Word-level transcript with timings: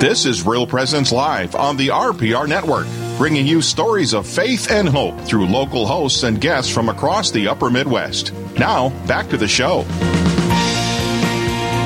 This 0.00 0.26
is 0.26 0.44
Real 0.44 0.66
Presence 0.66 1.12
Live 1.12 1.54
on 1.54 1.76
the 1.76 1.88
RPR 1.88 2.46
Network, 2.46 2.86
bringing 3.16 3.46
you 3.46 3.62
stories 3.62 4.12
of 4.12 4.26
faith 4.26 4.70
and 4.70 4.86
hope 4.88 5.18
through 5.20 5.46
local 5.46 5.86
hosts 5.86 6.24
and 6.24 6.38
guests 6.40 6.70
from 6.70 6.88
across 6.90 7.30
the 7.30 7.48
upper 7.48 7.70
Midwest. 7.70 8.32
Now, 8.58 8.90
back 9.06 9.30
to 9.30 9.38
the 9.38 9.48
show. 9.48 9.84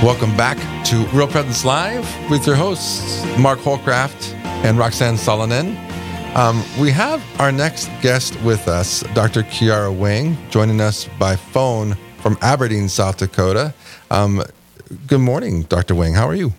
Welcome 0.03 0.37
back 0.37 0.57
to 0.87 1.07
Real 1.17 1.29
Presence 1.29 1.65
Live 1.65 2.31
with 2.31 2.45
your 2.47 2.57
hosts, 2.57 3.23
Mark 3.39 3.61
Holcraft 3.61 4.33
and 4.65 4.79
Roxanne 4.79 5.17
Solonen. 5.17 5.77
Um, 6.35 6.65
we 6.81 6.91
have 6.91 7.23
our 7.39 7.53
next 7.53 7.89
guest 8.01 8.41
with 8.43 8.67
us, 8.69 9.03
Dr. 9.15 9.43
Kiara 9.43 9.95
Wang, 9.97 10.37
joining 10.51 10.81
us 10.81 11.09
by 11.21 11.37
phone 11.37 11.97
from 12.21 12.37
Aberdeen, 12.41 12.89
South 12.89 13.19
Dakota. 13.19 13.75
Um, 14.11 14.43
good 15.07 15.21
morning, 15.21 15.65
Dr. 15.65 15.95
Wang. 15.95 16.15
How 16.15 16.27
are 16.27 16.35
you? 16.35 16.53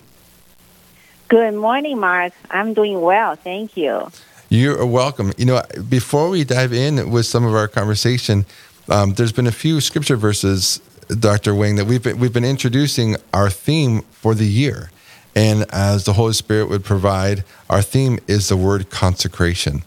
Good 1.29 1.53
morning, 1.53 1.99
Mark. 1.99 2.33
I'm 2.49 2.73
doing 2.73 2.99
well. 3.01 3.35
Thank 3.35 3.77
you. 3.77 4.09
You're 4.49 4.83
welcome. 4.83 5.31
You 5.38 5.45
know, 5.45 5.61
before 5.88 6.27
we 6.27 6.43
dive 6.43 6.73
in 6.73 7.11
with 7.11 7.27
some 7.27 7.45
of 7.45 7.53
our 7.53 7.67
conversation, 7.67 8.47
um, 8.89 9.13
there's 9.13 9.31
been 9.31 9.45
a 9.45 9.52
few 9.52 9.79
scripture 9.79 10.15
verses, 10.15 10.81
Dr. 11.19 11.53
Wang, 11.53 11.75
that 11.75 11.85
we've 11.85 12.02
been, 12.02 12.17
we've 12.17 12.33
been 12.33 12.43
introducing 12.43 13.15
our 13.31 13.52
theme 13.52 14.02
for 14.11 14.33
the 14.33 14.47
year. 14.47 14.89
And 15.35 15.67
as 15.71 16.05
the 16.05 16.13
Holy 16.13 16.33
Spirit 16.33 16.67
would 16.67 16.83
provide, 16.83 17.43
our 17.69 17.83
theme 17.83 18.17
is 18.27 18.49
the 18.49 18.57
word 18.57 18.89
consecration. 18.89 19.83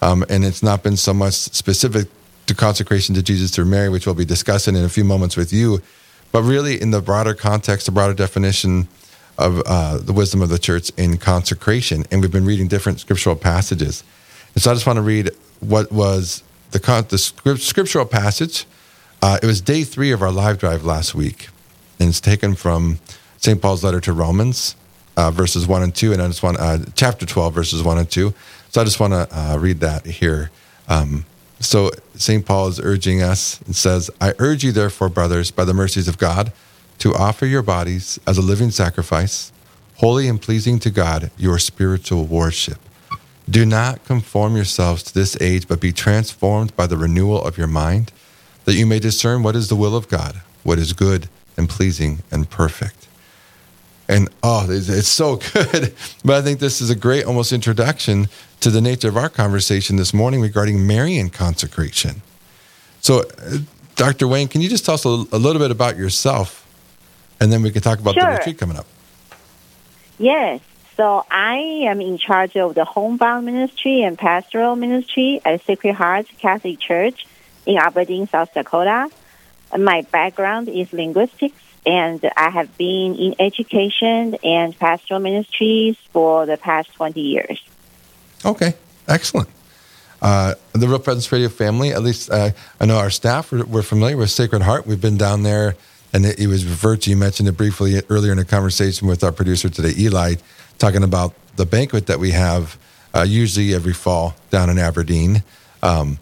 Um, 0.00 0.24
and 0.30 0.46
it's 0.46 0.62
not 0.62 0.82
been 0.82 0.96
so 0.96 1.12
much 1.12 1.34
specific 1.34 2.08
to 2.46 2.54
consecration 2.54 3.14
to 3.16 3.22
Jesus 3.22 3.50
through 3.50 3.66
Mary, 3.66 3.90
which 3.90 4.06
we'll 4.06 4.14
be 4.14 4.24
discussing 4.24 4.74
in 4.74 4.82
a 4.82 4.88
few 4.88 5.04
moments 5.04 5.36
with 5.36 5.52
you, 5.52 5.82
but 6.32 6.40
really 6.40 6.80
in 6.80 6.90
the 6.90 7.02
broader 7.02 7.34
context, 7.34 7.84
the 7.84 7.92
broader 7.92 8.14
definition 8.14 8.88
of 9.38 9.62
uh, 9.66 9.98
the 9.98 10.12
wisdom 10.12 10.42
of 10.42 10.48
the 10.48 10.58
church 10.58 10.90
in 10.96 11.18
consecration. 11.18 12.04
And 12.10 12.20
we've 12.20 12.32
been 12.32 12.46
reading 12.46 12.68
different 12.68 13.00
scriptural 13.00 13.36
passages. 13.36 14.02
And 14.54 14.62
so 14.62 14.70
I 14.70 14.74
just 14.74 14.86
want 14.86 14.96
to 14.96 15.02
read 15.02 15.30
what 15.60 15.92
was 15.92 16.42
the, 16.70 16.80
con- 16.80 17.06
the 17.08 17.18
scriptural 17.18 18.06
passage. 18.06 18.66
Uh, 19.22 19.38
it 19.42 19.46
was 19.46 19.60
day 19.60 19.84
three 19.84 20.12
of 20.12 20.22
our 20.22 20.32
live 20.32 20.58
drive 20.58 20.84
last 20.84 21.14
week. 21.14 21.48
And 21.98 22.08
it's 22.08 22.20
taken 22.20 22.54
from 22.54 22.98
St. 23.38 23.60
Paul's 23.60 23.84
letter 23.84 24.00
to 24.00 24.12
Romans, 24.12 24.76
uh, 25.16 25.30
verses 25.30 25.66
1 25.66 25.82
and 25.82 25.94
2. 25.94 26.12
And 26.12 26.22
I 26.22 26.26
just 26.26 26.42
want, 26.42 26.58
uh, 26.58 26.78
chapter 26.94 27.26
12, 27.26 27.54
verses 27.54 27.82
1 27.82 27.98
and 27.98 28.10
2. 28.10 28.34
So 28.70 28.80
I 28.80 28.84
just 28.84 29.00
want 29.00 29.12
to 29.12 29.28
uh, 29.32 29.56
read 29.58 29.80
that 29.80 30.04
here. 30.04 30.50
Um, 30.88 31.24
so 31.60 31.90
St. 32.16 32.44
Paul 32.44 32.68
is 32.68 32.78
urging 32.80 33.22
us 33.22 33.60
and 33.62 33.74
says, 33.74 34.10
I 34.20 34.34
urge 34.38 34.62
you, 34.62 34.72
therefore, 34.72 35.08
brothers, 35.08 35.50
by 35.50 35.64
the 35.64 35.74
mercies 35.74 36.08
of 36.08 36.18
God, 36.18 36.52
to 36.98 37.14
offer 37.14 37.46
your 37.46 37.62
bodies 37.62 38.18
as 38.26 38.38
a 38.38 38.42
living 38.42 38.70
sacrifice, 38.70 39.52
holy 39.96 40.28
and 40.28 40.40
pleasing 40.40 40.78
to 40.80 40.90
God, 40.90 41.30
your 41.36 41.58
spiritual 41.58 42.24
worship. 42.24 42.78
Do 43.48 43.64
not 43.64 44.04
conform 44.04 44.56
yourselves 44.56 45.02
to 45.04 45.14
this 45.14 45.40
age, 45.40 45.68
but 45.68 45.80
be 45.80 45.92
transformed 45.92 46.74
by 46.74 46.86
the 46.86 46.96
renewal 46.96 47.42
of 47.42 47.56
your 47.56 47.68
mind, 47.68 48.12
that 48.64 48.74
you 48.74 48.86
may 48.86 48.98
discern 48.98 49.42
what 49.42 49.54
is 49.54 49.68
the 49.68 49.76
will 49.76 49.94
of 49.94 50.08
God, 50.08 50.40
what 50.64 50.78
is 50.78 50.92
good 50.92 51.28
and 51.56 51.68
pleasing 51.68 52.22
and 52.30 52.50
perfect. 52.50 53.06
And 54.08 54.28
oh, 54.42 54.66
it's, 54.68 55.08
so 55.08 55.36
good. 55.52 55.94
but 56.24 56.36
I 56.36 56.42
think 56.42 56.60
this 56.60 56.80
is 56.80 56.90
a 56.90 56.96
great 56.96 57.24
almost 57.24 57.52
introduction 57.52 58.28
to 58.60 58.70
the 58.70 58.80
nature 58.80 59.08
of 59.08 59.16
our 59.16 59.28
conversation 59.28 59.96
this 59.96 60.14
morning 60.14 60.40
regarding 60.40 60.86
Marian 60.86 61.30
consecration. 61.30 62.22
So, 63.00 63.20
uh, 63.20 63.58
Dr. 63.96 64.28
Wang, 64.28 64.48
can 64.48 64.60
you 64.60 64.68
just 64.68 64.84
tell 64.84 64.94
us 64.94 65.04
a, 65.04 65.08
a 65.08 65.38
little 65.38 65.60
bit 65.60 65.70
about 65.70 65.96
yourself 65.96 66.65
and 67.40 67.52
then 67.52 67.62
we 67.62 67.70
can 67.70 67.82
talk 67.82 67.98
about 67.98 68.14
sure. 68.14 68.24
the 68.24 68.38
retreat 68.38 68.58
coming 68.58 68.76
up. 68.76 68.86
Yes. 70.18 70.60
So 70.96 71.26
I 71.30 71.56
am 71.88 72.00
in 72.00 72.16
charge 72.16 72.56
of 72.56 72.74
the 72.74 72.86
homebound 72.86 73.44
ministry 73.44 74.02
and 74.02 74.16
pastoral 74.16 74.76
ministry 74.76 75.42
at 75.44 75.62
Sacred 75.64 75.94
Heart 75.94 76.26
Catholic 76.38 76.78
Church 76.78 77.26
in 77.66 77.76
Aberdeen, 77.76 78.26
South 78.28 78.54
Dakota. 78.54 79.10
My 79.76 80.02
background 80.10 80.68
is 80.68 80.92
linguistics, 80.94 81.60
and 81.84 82.24
I 82.34 82.48
have 82.48 82.78
been 82.78 83.14
in 83.14 83.34
education 83.38 84.36
and 84.42 84.78
pastoral 84.78 85.20
ministries 85.20 85.96
for 86.12 86.46
the 86.46 86.56
past 86.56 86.94
20 86.94 87.20
years. 87.20 87.62
Okay, 88.44 88.74
excellent. 89.06 89.50
Uh, 90.22 90.54
the 90.72 90.88
Real 90.88 90.98
Presence 90.98 91.30
Radio 91.30 91.48
family, 91.48 91.92
at 91.92 92.02
least 92.02 92.30
uh, 92.30 92.52
I 92.80 92.86
know 92.86 92.96
our 92.96 93.10
staff, 93.10 93.52
we're, 93.52 93.66
we're 93.66 93.82
familiar 93.82 94.16
with 94.16 94.30
Sacred 94.30 94.62
Heart. 94.62 94.86
We've 94.86 95.00
been 95.00 95.18
down 95.18 95.42
there 95.42 95.76
and 96.16 96.24
it, 96.24 96.40
it, 96.40 96.46
was 96.46 96.64
referred 96.64 97.02
to. 97.02 97.10
You 97.10 97.16
mentioned 97.16 97.46
it 97.46 97.52
briefly 97.52 98.00
earlier 98.08 98.32
in 98.32 98.38
a 98.38 98.44
conversation 98.44 99.06
with 99.06 99.22
our 99.22 99.32
producer 99.32 99.68
today, 99.68 99.92
Eli, 99.98 100.36
talking 100.78 101.02
about 101.02 101.34
the 101.56 101.66
banquet 101.66 102.06
that 102.06 102.18
we 102.18 102.30
have 102.30 102.78
uh, 103.14 103.22
usually 103.22 103.74
every 103.74 103.92
fall 103.92 104.34
down 104.50 104.70
in 104.70 104.78
Aberdeen. 104.78 105.44
Um, 105.82 106.18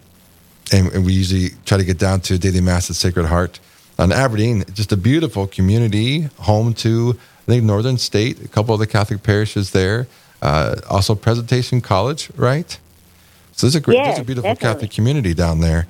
and, 0.72 0.92
and, 0.92 1.06
we 1.06 1.12
usually 1.12 1.50
try 1.64 1.78
to 1.78 1.84
get 1.84 1.98
down 1.98 2.20
to 2.22 2.38
daily 2.38 2.60
mass 2.60 2.90
at 2.90 2.96
Sacred 2.96 3.26
Heart 3.26 3.60
on 3.96 4.10
Aberdeen. 4.10 4.64
Just 4.72 4.90
a 4.90 4.96
beautiful 4.96 5.46
community, 5.46 6.22
home 6.40 6.74
to 6.74 7.16
I 7.42 7.46
think 7.46 7.62
Northern 7.62 7.98
State, 7.98 8.42
a 8.44 8.48
couple 8.48 8.74
of 8.74 8.80
the 8.80 8.88
Catholic 8.88 9.22
parishes 9.22 9.70
there. 9.70 10.08
Uh, 10.42 10.74
also, 10.90 11.14
Presentation 11.14 11.80
College, 11.80 12.30
right? 12.34 12.78
So 13.52 13.66
there's 13.68 13.76
a 13.76 13.80
great, 13.80 13.98
yes, 13.98 14.06
there's 14.06 14.18
a 14.18 14.24
beautiful 14.24 14.50
definitely. 14.50 14.74
Catholic 14.74 14.90
community 14.90 15.34
down 15.34 15.60
there. 15.60 15.86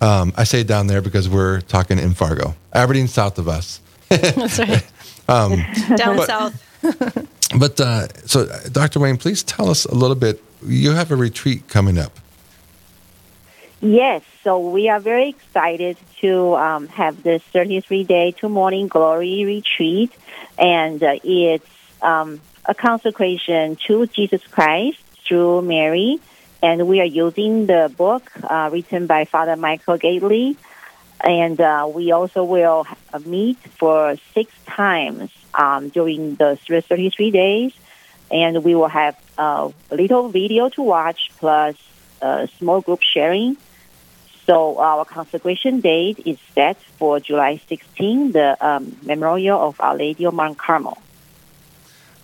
Um, 0.00 0.32
I 0.36 0.44
say 0.44 0.62
down 0.62 0.86
there 0.86 1.02
because 1.02 1.28
we're 1.28 1.60
talking 1.62 1.98
in 1.98 2.14
Fargo, 2.14 2.54
Aberdeen, 2.72 3.08
south 3.08 3.38
of 3.38 3.48
us. 3.48 3.80
That's 4.08 4.58
right. 4.58 4.86
um, 5.28 5.64
down 5.96 6.16
but, 6.16 6.26
south. 6.26 7.28
but 7.58 7.80
uh, 7.80 8.08
so, 8.26 8.46
Dr. 8.70 9.00
Wang, 9.00 9.16
please 9.16 9.42
tell 9.42 9.68
us 9.68 9.84
a 9.84 9.94
little 9.94 10.16
bit. 10.16 10.42
You 10.64 10.92
have 10.92 11.10
a 11.10 11.16
retreat 11.16 11.68
coming 11.68 11.98
up. 11.98 12.12
Yes, 13.80 14.22
so 14.42 14.58
we 14.58 14.88
are 14.88 14.98
very 14.98 15.28
excited 15.28 15.96
to 16.20 16.56
um, 16.56 16.88
have 16.88 17.22
this 17.22 17.42
33 17.44 18.04
day, 18.04 18.32
two 18.32 18.48
morning 18.48 18.88
glory 18.88 19.44
retreat, 19.44 20.12
and 20.58 21.00
uh, 21.02 21.18
it's 21.22 21.68
um, 22.02 22.40
a 22.64 22.74
consecration 22.74 23.76
to 23.86 24.06
Jesus 24.08 24.44
Christ 24.48 24.98
through 25.24 25.62
Mary 25.62 26.18
and 26.62 26.88
we 26.88 27.00
are 27.00 27.04
using 27.04 27.66
the 27.66 27.92
book 27.96 28.30
uh, 28.42 28.68
written 28.72 29.06
by 29.06 29.24
Father 29.24 29.56
Michael 29.56 29.98
Gaitley. 29.98 30.56
And 31.20 31.60
uh, 31.60 31.90
we 31.92 32.12
also 32.12 32.44
will 32.44 32.86
meet 33.24 33.58
for 33.58 34.16
six 34.34 34.52
times 34.66 35.30
um, 35.54 35.88
during 35.88 36.36
the 36.36 36.58
33 36.66 37.30
days. 37.30 37.72
And 38.30 38.62
we 38.62 38.74
will 38.74 38.88
have 38.88 39.16
uh, 39.36 39.70
a 39.90 39.94
little 39.94 40.28
video 40.28 40.68
to 40.70 40.82
watch 40.82 41.30
plus 41.38 41.76
a 42.20 42.48
small 42.58 42.80
group 42.80 43.02
sharing. 43.02 43.56
So 44.46 44.78
our 44.78 45.04
consecration 45.04 45.80
date 45.80 46.20
is 46.24 46.38
set 46.54 46.80
for 46.98 47.20
July 47.20 47.60
16, 47.68 48.32
the 48.32 48.56
um, 48.66 48.96
memorial 49.02 49.60
of 49.60 49.80
Our 49.80 49.96
Lady 49.96 50.24
of 50.24 50.34
Mount 50.34 50.58
Carmel. 50.58 50.98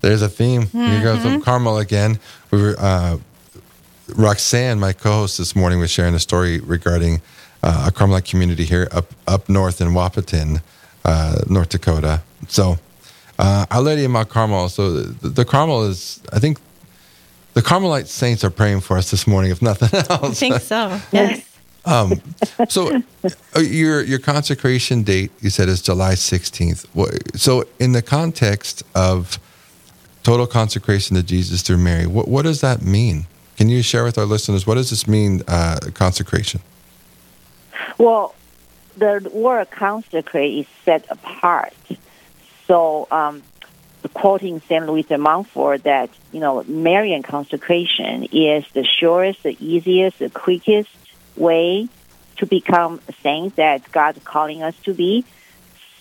There's 0.00 0.22
a 0.22 0.28
theme. 0.28 0.62
Mm-hmm. 0.62 0.86
Here 0.86 1.02
goes. 1.02 1.44
Carmel 1.44 1.78
again. 1.78 2.18
We 2.50 2.60
were 2.60 2.76
uh, 2.78 3.18
Roxanne, 4.08 4.78
my 4.78 4.92
co-host 4.92 5.38
this 5.38 5.56
morning, 5.56 5.80
was 5.80 5.90
sharing 5.90 6.14
a 6.14 6.18
story 6.18 6.60
regarding 6.60 7.20
uh, 7.62 7.86
a 7.88 7.92
Carmelite 7.92 8.26
community 8.26 8.64
here 8.64 8.88
up 8.92 9.06
up 9.26 9.48
north 9.48 9.80
in 9.80 9.88
Wahpeton, 9.88 10.62
uh, 11.04 11.40
North 11.48 11.70
Dakota. 11.70 12.22
So, 12.48 12.78
uh, 13.38 13.66
Our 13.70 13.80
Lady 13.80 14.04
of 14.04 14.10
Mount 14.10 14.28
Carmel. 14.28 14.68
So 14.68 15.00
the, 15.00 15.28
the, 15.28 15.44
Carmel 15.44 15.84
is, 15.84 16.20
I 16.32 16.38
think, 16.38 16.58
the 17.54 17.62
Carmelite 17.62 18.06
saints 18.06 18.44
are 18.44 18.50
praying 18.50 18.80
for 18.80 18.96
us 18.98 19.10
this 19.10 19.26
morning, 19.26 19.50
if 19.50 19.62
nothing 19.62 19.88
else. 20.10 20.10
I 20.10 20.34
think 20.34 20.60
so. 20.60 21.00
Yes. 21.10 21.50
Um, 21.86 22.20
so 22.68 23.02
uh, 23.54 23.60
your 23.60 24.02
your 24.02 24.18
consecration 24.18 25.02
date 25.02 25.30
you 25.40 25.50
said 25.50 25.68
is 25.68 25.82
July 25.82 26.14
16th. 26.14 27.38
So 27.38 27.64
in 27.78 27.92
the 27.92 28.00
context 28.00 28.82
of 28.94 29.38
total 30.22 30.46
consecration 30.46 31.16
to 31.16 31.22
Jesus 31.22 31.60
through 31.60 31.78
Mary, 31.78 32.06
what 32.06 32.26
what 32.28 32.42
does 32.42 32.62
that 32.62 32.82
mean? 32.82 33.26
Can 33.56 33.68
you 33.68 33.82
share 33.82 34.04
with 34.04 34.18
our 34.18 34.24
listeners 34.24 34.66
what 34.66 34.74
does 34.74 34.90
this 34.90 35.06
mean, 35.06 35.42
uh, 35.46 35.78
consecration? 35.94 36.60
Well, 37.98 38.34
the 38.96 39.30
word 39.32 39.70
consecrate 39.70 40.58
is 40.58 40.66
set 40.84 41.06
apart. 41.10 41.74
So, 42.66 43.06
um, 43.10 43.42
quoting 44.12 44.60
St. 44.60 44.86
Louis 44.86 45.02
de 45.02 45.18
Montfort, 45.18 45.84
that 45.84 46.10
you 46.32 46.40
know, 46.40 46.62
Marian 46.64 47.22
consecration 47.22 48.24
is 48.32 48.64
the 48.72 48.84
surest, 48.84 49.42
the 49.42 49.56
easiest, 49.60 50.18
the 50.18 50.30
quickest 50.30 50.90
way 51.36 51.88
to 52.36 52.46
become 52.46 53.00
a 53.08 53.12
saint 53.22 53.56
that 53.56 53.90
God's 53.92 54.22
calling 54.24 54.62
us 54.62 54.76
to 54.84 54.94
be. 54.94 55.24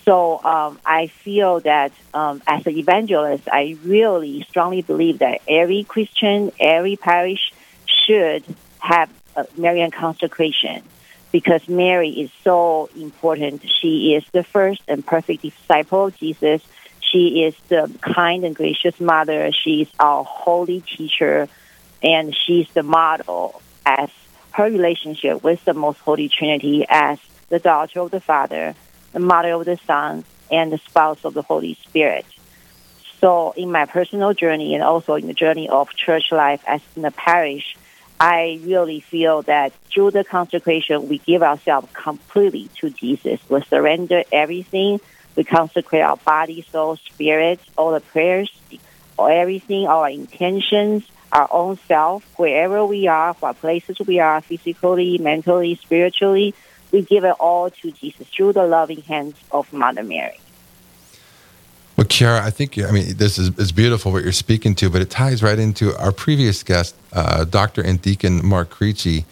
So 0.06 0.44
um, 0.44 0.80
I 0.86 1.08
feel 1.08 1.62
that 1.62 1.94
um, 2.14 2.42
as 2.46 2.66
an 2.68 2.78
evangelist, 2.78 3.48
I 3.50 3.78
really 3.84 4.46
strongly 4.50 4.82
believe 4.82 5.20
that 5.20 5.42
every 5.48 5.84
Christian, 5.84 6.52
every 6.60 6.98
parish 6.98 7.54
should 7.86 8.44
have 8.80 9.10
a 9.36 9.48
Marian 9.58 9.92
consecration 9.92 10.84
because 11.32 11.68
Mary 11.68 12.10
is 12.10 12.32
so 12.44 12.90
important. 12.96 13.64
She 13.82 14.14
is 14.16 14.24
the 14.34 14.44
first 14.44 14.82
and 14.88 15.06
perfect 15.06 15.42
disciple 15.42 16.08
of 16.08 16.18
Jesus. 16.18 16.62
She 17.00 17.44
is 17.44 17.56
the 17.70 17.92
kind 18.02 18.44
and 18.44 18.56
gracious 18.56 19.00
mother. 19.00 19.52
She 19.52 19.84
is 19.84 19.88
our 20.00 20.24
holy 20.24 20.82
teacher, 20.82 21.48
and 22.02 22.36
she's 22.36 22.68
the 22.74 22.84
model 22.84 23.62
as 23.86 24.10
her 24.52 24.66
relationship 24.66 25.44
with 25.44 25.64
the 25.66 25.74
Most 25.74 26.00
Holy 26.00 26.30
Trinity 26.30 26.86
as 26.88 27.20
the 27.50 27.60
daughter 27.60 28.02
of 28.02 28.12
the 28.12 28.20
Father, 28.20 28.76
the 29.14 29.20
mother 29.20 29.54
of 29.54 29.66
the 29.66 29.78
Son, 29.88 30.26
and 30.52 30.72
the 30.72 30.78
spouse 30.80 31.24
of 31.24 31.34
the 31.34 31.42
Holy 31.42 31.76
Spirit. 31.76 32.26
So, 33.20 33.54
in 33.56 33.72
my 33.72 33.86
personal 33.86 34.34
journey 34.34 34.76
and 34.76 34.84
also 34.84 35.16
in 35.16 35.28
the 35.28 35.34
journey 35.34 35.70
of 35.70 35.96
church 35.96 36.32
life 36.32 36.62
as 36.68 36.82
in 36.96 37.04
the 37.04 37.12
parish, 37.12 37.78
I 38.20 38.60
really 38.64 39.00
feel 39.00 39.42
that 39.44 39.74
through 39.92 40.12
the 40.12 40.24
consecration, 40.24 41.08
we 41.08 41.20
give 41.20 41.42
ourselves 41.42 41.88
completely 41.94 42.70
to 42.80 42.90
Jesus. 42.90 43.40
We 43.50 43.62
surrender 43.64 44.24
everything. 44.32 45.00
We 45.36 45.44
consecrate 45.44 46.04
our 46.04 46.18
body, 46.18 46.66
soul, 46.72 46.98
spirit, 46.98 47.60
all 47.78 47.94
the 47.94 48.02
prayers, 48.02 48.52
everything, 49.18 49.88
our 49.88 50.10
intentions, 50.10 51.04
our 51.32 51.48
own 51.52 51.80
self, 51.88 52.24
wherever 52.38 52.86
we 52.86 53.08
are, 53.08 53.34
what 53.36 53.60
places 53.60 54.00
we 54.06 54.20
are, 54.20 54.42
physically, 54.42 55.18
mentally, 55.18 55.76
spiritually. 55.76 56.54
We 56.94 57.02
give 57.02 57.26
it 57.26 57.36
all 57.40 57.70
to 57.72 57.92
Jesus 57.92 58.28
through 58.28 58.54
the 58.54 58.66
loving 58.66 59.02
hands 59.02 59.36
of 59.52 59.74
Mother 59.74 60.04
Mary. 60.04 60.40
Well, 61.98 62.08
Kiara, 62.08 62.40
I 62.40 62.52
think 62.52 62.78
I 62.78 62.92
mean 62.92 63.18
this 63.18 63.38
is, 63.38 63.58
is 63.58 63.72
beautiful 63.72 64.12
what 64.12 64.24
you're 64.24 64.32
speaking 64.32 64.76
to, 64.76 64.90
but 64.90 65.02
it 65.02 65.10
ties 65.10 65.44
right 65.44 65.60
into 65.60 65.96
our 65.98 66.12
previous 66.12 66.64
guest, 66.64 66.96
uh, 67.12 67.46
Dr. 67.46 67.82
and 67.82 68.02
Deacon 68.02 68.46
Mark 68.46 68.70
Creechy. 68.70 69.26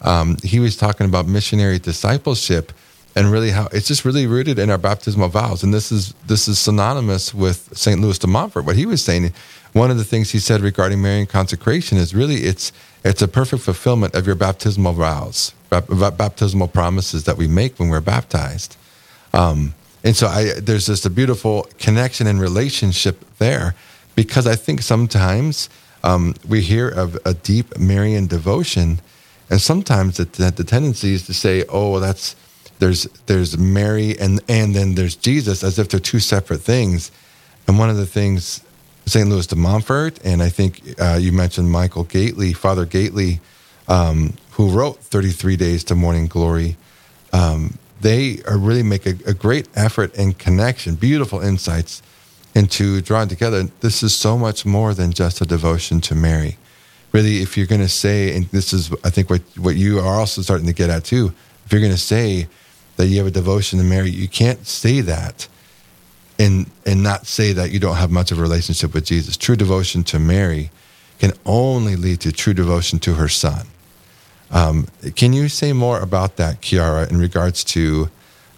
Um, 0.00 0.36
he 0.42 0.58
was 0.58 0.76
talking 0.76 1.06
about 1.06 1.26
missionary 1.26 1.78
discipleship 1.78 2.72
and 3.14 3.32
really 3.32 3.50
how 3.50 3.68
it's 3.72 3.88
just 3.88 4.04
really 4.04 4.26
rooted 4.26 4.58
in 4.58 4.70
our 4.70 4.78
baptismal 4.78 5.28
vows, 5.28 5.62
and 5.62 5.72
this 5.72 5.90
is 5.92 6.14
this 6.26 6.48
is 6.48 6.58
synonymous 6.58 7.34
with 7.34 7.70
St. 7.76 8.00
Louis 8.00 8.18
de 8.18 8.26
Montfort. 8.26 8.64
What 8.64 8.76
he 8.76 8.86
was 8.86 9.02
saying, 9.02 9.32
one 9.76 9.90
of 9.90 9.98
the 9.98 10.04
things 10.04 10.30
he 10.30 10.38
said 10.38 10.62
regarding 10.62 11.02
Marian 11.02 11.26
consecration 11.26 11.98
is 11.98 12.14
really 12.14 12.36
it's 12.36 12.72
it's 13.04 13.20
a 13.20 13.28
perfect 13.28 13.62
fulfillment 13.62 14.14
of 14.14 14.26
your 14.26 14.34
baptismal 14.34 14.94
vows, 14.94 15.52
baptismal 15.70 16.68
promises 16.68 17.24
that 17.24 17.36
we 17.36 17.46
make 17.46 17.78
when 17.78 17.90
we're 17.90 18.00
baptized. 18.00 18.76
Um, 19.32 19.74
and 20.02 20.16
so 20.16 20.26
I, 20.28 20.58
there's 20.58 20.86
just 20.86 21.04
a 21.04 21.10
beautiful 21.10 21.68
connection 21.78 22.26
and 22.26 22.40
relationship 22.40 23.22
there 23.38 23.74
because 24.14 24.46
I 24.46 24.56
think 24.56 24.80
sometimes 24.80 25.68
um, 26.02 26.34
we 26.48 26.62
hear 26.62 26.88
of 26.88 27.18
a 27.26 27.34
deep 27.34 27.78
Marian 27.78 28.26
devotion, 28.26 29.00
and 29.50 29.60
sometimes 29.60 30.16
the, 30.16 30.24
the 30.50 30.64
tendency 30.64 31.12
is 31.12 31.26
to 31.26 31.34
say, 31.34 31.64
"Oh, 31.68 32.00
that's 32.00 32.34
there's 32.78 33.04
there's 33.26 33.58
Mary 33.58 34.18
and 34.18 34.40
and 34.48 34.74
then 34.74 34.94
there's 34.94 35.16
Jesus," 35.16 35.62
as 35.62 35.78
if 35.78 35.90
they're 35.90 36.00
two 36.00 36.20
separate 36.20 36.62
things. 36.62 37.12
And 37.68 37.78
one 37.78 37.90
of 37.90 37.96
the 37.96 38.06
things 38.06 38.62
St. 39.06 39.28
Louis 39.28 39.46
de 39.46 39.54
Montfort, 39.54 40.18
and 40.24 40.42
I 40.42 40.48
think 40.48 40.82
uh, 41.00 41.16
you 41.20 41.30
mentioned 41.30 41.70
Michael 41.70 42.04
Gaitley, 42.04 42.56
Father 42.56 42.84
Gaitley, 42.84 43.38
um, 43.86 44.34
who 44.52 44.68
wrote 44.68 44.98
33 44.98 45.56
Days 45.56 45.84
to 45.84 45.94
Morning 45.94 46.26
Glory. 46.26 46.76
Um, 47.32 47.78
they 48.00 48.40
really 48.50 48.82
make 48.82 49.06
a, 49.06 49.14
a 49.26 49.32
great 49.32 49.68
effort 49.76 50.16
and 50.18 50.36
connection, 50.36 50.96
beautiful 50.96 51.40
insights 51.40 52.02
into 52.54 53.00
drawing 53.00 53.28
together. 53.28 53.64
This 53.80 54.02
is 54.02 54.14
so 54.14 54.36
much 54.36 54.66
more 54.66 54.92
than 54.92 55.12
just 55.12 55.40
a 55.40 55.46
devotion 55.46 56.00
to 56.02 56.14
Mary. 56.14 56.56
Really, 57.12 57.42
if 57.42 57.56
you're 57.56 57.66
going 57.66 57.82
to 57.82 57.88
say, 57.88 58.34
and 58.34 58.46
this 58.46 58.72
is, 58.72 58.92
I 59.04 59.10
think, 59.10 59.30
what, 59.30 59.42
what 59.56 59.76
you 59.76 60.00
are 60.00 60.18
also 60.18 60.42
starting 60.42 60.66
to 60.66 60.72
get 60.72 60.90
at 60.90 61.04
too, 61.04 61.32
if 61.64 61.72
you're 61.72 61.80
going 61.80 61.92
to 61.92 61.98
say 61.98 62.48
that 62.96 63.06
you 63.06 63.18
have 63.18 63.26
a 63.26 63.30
devotion 63.30 63.78
to 63.78 63.84
Mary, 63.84 64.10
you 64.10 64.26
can't 64.26 64.66
say 64.66 65.00
that 65.02 65.46
and, 66.38 66.70
and 66.84 67.02
not 67.02 67.26
say 67.26 67.52
that 67.52 67.70
you 67.70 67.78
don't 67.78 67.96
have 67.96 68.10
much 68.10 68.30
of 68.30 68.38
a 68.38 68.42
relationship 68.42 68.94
with 68.94 69.04
Jesus. 69.04 69.36
True 69.36 69.56
devotion 69.56 70.04
to 70.04 70.18
Mary 70.18 70.70
can 71.18 71.32
only 71.44 71.96
lead 71.96 72.20
to 72.20 72.32
true 72.32 72.54
devotion 72.54 72.98
to 73.00 73.14
her 73.14 73.28
son. 73.28 73.66
Um, 74.50 74.86
can 75.16 75.32
you 75.32 75.48
say 75.48 75.72
more 75.72 76.00
about 76.00 76.36
that, 76.36 76.60
Kiara, 76.60 77.10
in 77.10 77.18
regards 77.18 77.64
to 77.64 78.10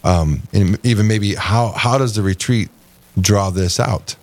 um, 0.04 0.42
even 0.52 1.06
maybe 1.06 1.34
how, 1.34 1.68
how 1.68 1.98
does 1.98 2.14
the 2.14 2.22
retreat 2.22 2.68
draw 3.20 3.50
this 3.50 3.80
out? 3.80 4.16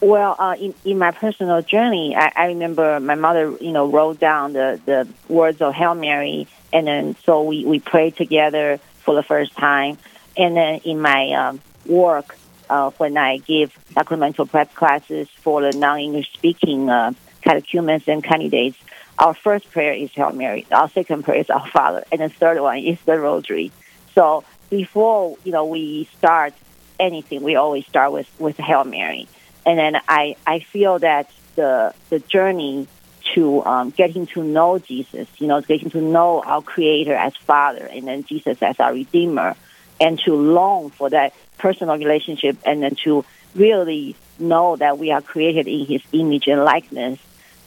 Well, 0.00 0.36
uh, 0.38 0.56
in, 0.58 0.74
in 0.84 0.98
my 0.98 1.10
personal 1.10 1.62
journey, 1.62 2.14
I, 2.14 2.30
I 2.36 2.46
remember 2.46 3.00
my 3.00 3.14
mother, 3.14 3.56
you 3.60 3.72
know, 3.72 3.88
wrote 3.88 4.20
down 4.20 4.52
the, 4.52 4.80
the 4.84 5.08
words 5.32 5.60
of 5.60 5.74
Hail 5.74 5.94
Mary, 5.94 6.46
and 6.72 6.86
then 6.86 7.16
so 7.24 7.42
we, 7.42 7.64
we 7.64 7.80
prayed 7.80 8.16
together 8.16 8.78
for 9.00 9.14
the 9.14 9.22
first 9.22 9.56
time. 9.56 9.98
And 10.36 10.56
then 10.56 10.80
in 10.84 11.00
my 11.00 11.32
um, 11.32 11.60
work, 11.86 12.36
uh, 12.68 12.90
when 12.98 13.16
I 13.16 13.38
give 13.38 13.76
sacramental 13.94 14.46
prep 14.46 14.74
classes 14.74 15.28
for 15.28 15.62
the 15.62 15.76
non-English 15.76 16.32
speaking 16.32 16.90
uh, 16.90 17.12
catechumens 17.42 18.08
and 18.08 18.22
candidates, 18.22 18.76
our 19.18 19.34
first 19.34 19.70
prayer 19.70 19.94
is 19.94 20.10
Hail 20.12 20.32
Mary. 20.32 20.66
Our 20.70 20.90
second 20.90 21.24
prayer 21.24 21.40
is 21.40 21.48
Our 21.48 21.66
Father, 21.68 22.04
and 22.12 22.20
the 22.20 22.28
third 22.28 22.60
one 22.60 22.78
is 22.78 22.98
the 23.06 23.18
Rosary. 23.18 23.72
So 24.14 24.44
before 24.68 25.38
you 25.44 25.52
know 25.52 25.64
we 25.64 26.08
start 26.18 26.52
anything, 27.00 27.42
we 27.42 27.56
always 27.56 27.86
start 27.86 28.12
with 28.12 28.28
with 28.38 28.58
Hail 28.58 28.84
Mary, 28.84 29.26
and 29.64 29.78
then 29.78 29.96
I 30.06 30.36
I 30.46 30.58
feel 30.60 30.98
that 30.98 31.30
the 31.54 31.94
the 32.10 32.18
journey 32.18 32.88
to 33.34 33.64
um, 33.64 33.90
getting 33.90 34.26
to 34.26 34.42
know 34.42 34.78
Jesus, 34.78 35.28
you 35.38 35.46
know, 35.46 35.60
getting 35.60 35.90
to 35.90 36.00
know 36.00 36.42
our 36.44 36.62
Creator 36.62 37.14
as 37.14 37.34
Father, 37.36 37.84
and 37.86 38.06
then 38.06 38.24
Jesus 38.24 38.62
as 38.62 38.78
our 38.78 38.92
Redeemer, 38.92 39.56
and 40.00 40.18
to 40.20 40.34
long 40.34 40.90
for 40.90 41.10
that 41.10 41.34
personal 41.58 41.96
relationship, 41.96 42.56
and 42.64 42.82
then 42.82 42.96
to 43.04 43.24
really 43.54 44.16
know 44.38 44.76
that 44.76 44.98
we 44.98 45.10
are 45.10 45.22
created 45.22 45.66
in 45.66 45.86
His 45.86 46.02
image 46.12 46.46
and 46.46 46.62
likeness 46.62 47.18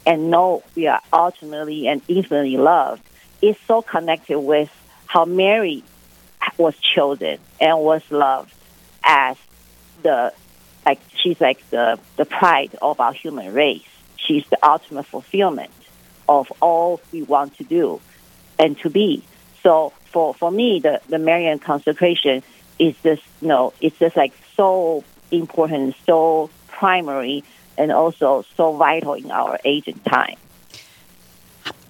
and 0.06 0.32
know 0.32 0.64
we 0.76 0.88
are 0.88 1.02
ultimately 1.12 1.88
and 1.88 2.02
infinitely 2.08 2.58
loved 2.58 3.04
is 3.42 3.56
so 3.68 3.82
connected 3.82 4.40
with 4.40 4.70
how 5.06 5.26
Mary 5.26 5.84
was 6.58 6.76
chosen 6.78 7.38
and 7.60 7.80
was 7.80 8.02
loved 8.12 8.54
as 9.04 9.38
the 10.04 10.34
like 10.86 11.00
she's 11.22 11.40
like 11.40 11.68
the 11.70 12.00
the 12.18 12.26
pride 12.26 12.76
of 12.82 13.00
our 13.00 13.14
human 13.14 13.54
race. 13.54 13.84
She's 14.18 14.46
the 14.50 14.58
ultimate 14.68 15.06
fulfillment 15.06 15.72
of 16.28 16.52
all 16.62 17.02
we 17.12 17.24
want 17.24 17.58
to 17.58 17.64
do 17.64 18.02
and 18.58 18.78
to 18.80 18.90
be. 18.90 19.24
So 19.64 19.94
for 20.10 20.34
for 20.34 20.52
me, 20.52 20.80
the 20.80 21.02
the 21.08 21.20
Marian 21.20 21.60
consecration 21.60 22.44
is 22.78 22.96
just 23.04 23.24
you 23.42 23.48
know 23.48 23.74
it's 23.82 23.98
just 24.00 24.16
like 24.16 24.34
so 24.56 25.04
important, 25.32 25.96
so 26.06 26.50
primary 26.68 27.44
and 27.78 27.92
also 27.92 28.46
so 28.56 28.74
vital 28.74 29.14
in 29.14 29.32
our 29.32 29.60
age 29.64 29.88
and 29.88 30.04
time. 30.06 30.36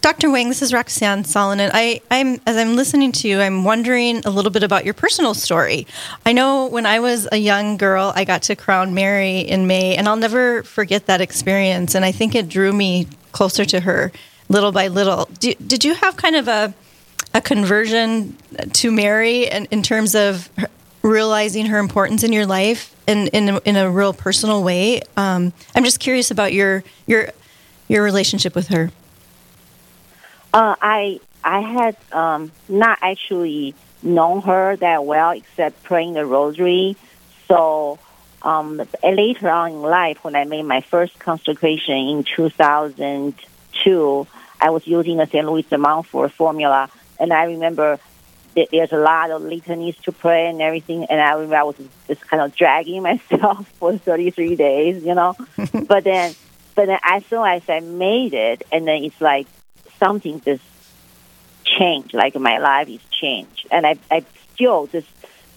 Dr. 0.02 0.30
Wang, 0.30 0.48
this 0.48 0.62
is 0.62 0.74
Roxanne 0.74 1.24
Solonen. 1.24 1.72
I, 1.74 2.00
am 2.10 2.40
as 2.46 2.56
I'm 2.56 2.76
listening 2.78 3.12
to 3.12 3.28
you, 3.28 3.42
I'm 3.42 3.66
wondering 3.66 4.26
a 4.26 4.30
little 4.30 4.50
bit 4.50 4.64
about 4.64 4.86
your 4.86 4.94
personal 4.94 5.34
story. 5.34 5.88
I 6.26 6.32
know 6.32 6.68
when 6.68 6.86
I 6.86 7.02
was 7.02 7.28
a 7.32 7.38
young 7.38 7.76
girl, 7.76 8.14
I 8.16 8.24
got 8.24 8.44
to 8.44 8.56
crown 8.56 8.94
Mary 8.94 9.40
in 9.40 9.68
May, 9.68 9.98
and 9.98 10.08
I'll 10.08 10.16
never 10.16 10.64
forget 10.64 11.08
that 11.08 11.20
experience. 11.20 11.96
And 11.96 12.06
I 12.06 12.14
think 12.14 12.34
it 12.34 12.48
drew 12.48 12.72
me 12.72 13.08
closer 13.34 13.66
to 13.66 13.82
her 13.82 14.14
little 14.48 14.72
by 14.72 14.88
little. 14.88 15.26
Do, 15.40 15.54
did 15.56 15.84
you 15.84 15.94
have 15.96 16.16
kind 16.16 16.38
of 16.38 16.48
a 16.48 16.74
a 17.34 17.42
conversion 17.42 18.36
to 18.74 18.92
Mary 18.92 19.46
in, 19.46 19.66
in 19.66 19.84
terms 19.84 20.16
of 20.16 20.50
realizing 21.02 21.68
her 21.68 21.80
importance 21.80 22.24
in 22.24 22.34
your 22.34 22.46
life 22.46 22.96
in 23.08 23.28
in 23.28 23.50
a, 23.50 23.62
in 23.66 23.76
a 23.76 23.90
real 23.90 24.14
personal 24.14 24.64
way. 24.64 25.02
Um, 25.18 25.54
I'm 25.76 25.84
just 25.84 26.00
curious 26.00 26.32
about 26.32 26.54
your 26.54 26.84
your 27.08 27.30
your 27.88 28.04
relationship 28.04 28.56
with 28.56 28.68
her. 28.70 28.92
Uh, 30.54 30.76
I 30.82 31.20
I 31.44 31.62
had 31.62 31.98
um, 32.12 32.52
not 32.68 33.00
actually 33.02 33.76
known 34.02 34.42
her 34.42 34.76
that 34.78 35.06
well, 35.06 35.32
except 35.32 35.84
praying 35.84 36.14
the 36.14 36.26
rosary. 36.26 36.96
So 37.48 38.00
um, 38.42 38.82
later 39.04 39.50
on 39.50 39.72
in 39.72 39.82
life, 39.82 40.24
when 40.24 40.36
I 40.36 40.46
made 40.46 40.64
my 40.64 40.82
first 40.82 41.20
consecration 41.20 41.96
in 41.96 42.24
2002, 42.24 44.28
I 44.62 44.70
was 44.70 44.88
using 44.88 45.18
the 45.18 45.26
St. 45.26 45.46
Louis 45.46 45.64
de 45.64 45.78
Montfort 45.78 46.32
formula, 46.32 46.90
and 47.20 47.34
I 47.34 47.46
remember 47.46 48.00
that 48.56 48.70
there's 48.72 48.92
a 48.92 48.98
lot 48.98 49.32
of 49.32 49.42
litanies 49.42 49.96
to 50.04 50.12
pray 50.12 50.48
and 50.48 50.62
everything. 50.62 51.06
And 51.06 51.22
I 51.22 51.34
remember 51.34 51.56
I 51.56 51.64
was 51.64 51.76
just 52.08 52.28
kind 52.28 52.42
of 52.42 52.56
dragging 52.56 53.02
myself 53.12 53.68
for 53.80 53.98
33 53.98 54.56
days, 54.56 55.04
you 55.04 55.16
know. 55.16 55.36
but 55.56 56.04
then, 56.04 56.36
but 56.76 56.88
then 56.88 57.00
as 57.04 57.26
soon 57.26 57.46
as 57.46 57.64
I 57.70 57.80
made 57.80 58.34
it, 58.34 58.64
and 58.72 58.88
then 58.88 59.04
it's 59.04 59.20
like 59.22 59.48
something 60.00 60.42
just 60.42 60.64
changed. 61.64 62.14
Like 62.14 62.36
my 62.36 62.58
life 62.58 62.90
is 62.90 63.02
changed, 63.12 63.68
and 63.72 63.86
I 63.86 63.98
I 64.10 64.26
still 64.54 64.88
just 64.88 65.08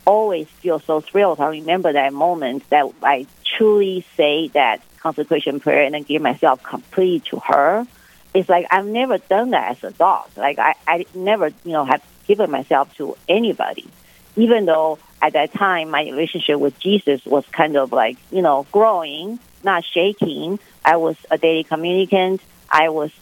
always 0.05 0.49
feel 0.49 0.81
so 0.81 1.01
thrilled. 1.01 1.41
I 1.41 1.49
remember 1.49 1.93
that 1.93 2.13
moment 2.13 2.69
that 2.71 2.91
I 3.03 3.27
truly 3.45 4.05
say 4.17 4.49
that 4.49 4.83
consecration 4.99 5.61
prayer 5.61 5.83
and 5.83 5.95
then 5.95 6.03
give 6.03 6.23
myself 6.23 6.63
completely 6.63 7.21
to 7.31 7.39
her. 7.41 7.87
It's 8.35 8.49
like 8.49 8.67
I've 8.71 8.87
never 8.87 9.19
done 9.19 9.51
that 9.51 9.73
as 9.73 9.85
a 9.85 9.91
dog. 9.93 10.29
Like 10.37 10.59
I, 10.59 10.75
I 10.87 11.07
never, 11.15 11.49
you 11.65 11.73
know, 11.73 11.85
have 11.85 12.03
given 12.27 12.51
myself 12.51 12.95
to 12.97 13.17
anybody. 13.29 13.89
even 14.37 14.65
though 14.65 14.99
at 15.21 15.35
that 15.35 15.53
time 15.53 15.91
my 15.91 16.03
relationship 16.03 16.59
with 16.59 16.79
Jesus 16.79 17.25
was 17.25 17.45
kind 17.47 17.77
of 17.77 17.93
like, 17.93 18.17
you 18.31 18.43
know, 18.43 18.67
growing, 18.73 19.39
not 19.63 19.85
shaking. 19.85 20.59
I 20.85 20.97
was 20.97 21.17
a 21.31 21.39
daily 21.39 21.65
communicant. 21.65 22.41
I 22.69 22.89
was 22.89 23.13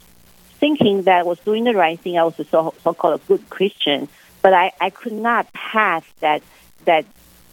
thinking 0.58 1.02
that 1.02 1.20
I 1.20 1.22
was 1.24 1.38
doing 1.40 1.64
the 1.64 1.74
right 1.74 1.98
thing. 1.98 2.18
I 2.18 2.24
was 2.24 2.38
a 2.38 2.44
so, 2.44 2.74
so-called 2.82 3.20
a 3.20 3.24
good 3.26 3.48
Christian, 3.50 4.08
but 4.42 4.54
I, 4.54 4.72
I 4.80 4.90
could 4.90 5.12
not 5.12 5.52
pass 5.52 6.04
that, 6.20 6.42
that 6.84 7.04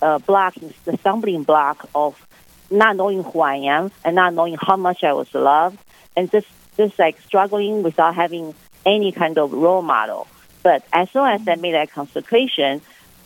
uh, 0.01 0.19
block, 0.19 0.55
the 0.85 0.97
stumbling 0.97 1.43
block 1.43 1.89
of 1.95 2.23
not 2.69 2.95
knowing 2.95 3.23
who 3.23 3.39
I 3.39 3.55
am 3.55 3.91
and 4.03 4.15
not 4.15 4.33
knowing 4.33 4.57
how 4.59 4.75
much 4.75 5.03
I 5.03 5.13
was 5.13 5.33
loved 5.33 5.79
and 6.15 6.29
just, 6.31 6.47
just 6.77 6.97
like 6.97 7.19
struggling 7.21 7.83
without 7.83 8.15
having 8.15 8.53
any 8.85 9.11
kind 9.11 9.37
of 9.37 9.51
role 9.51 9.81
model. 9.81 10.27
But 10.63 10.83
as 10.93 11.09
soon 11.11 11.27
as 11.27 11.41
I 11.47 11.55
made 11.55 11.73
that 11.73 11.91
consecration, 11.91 12.81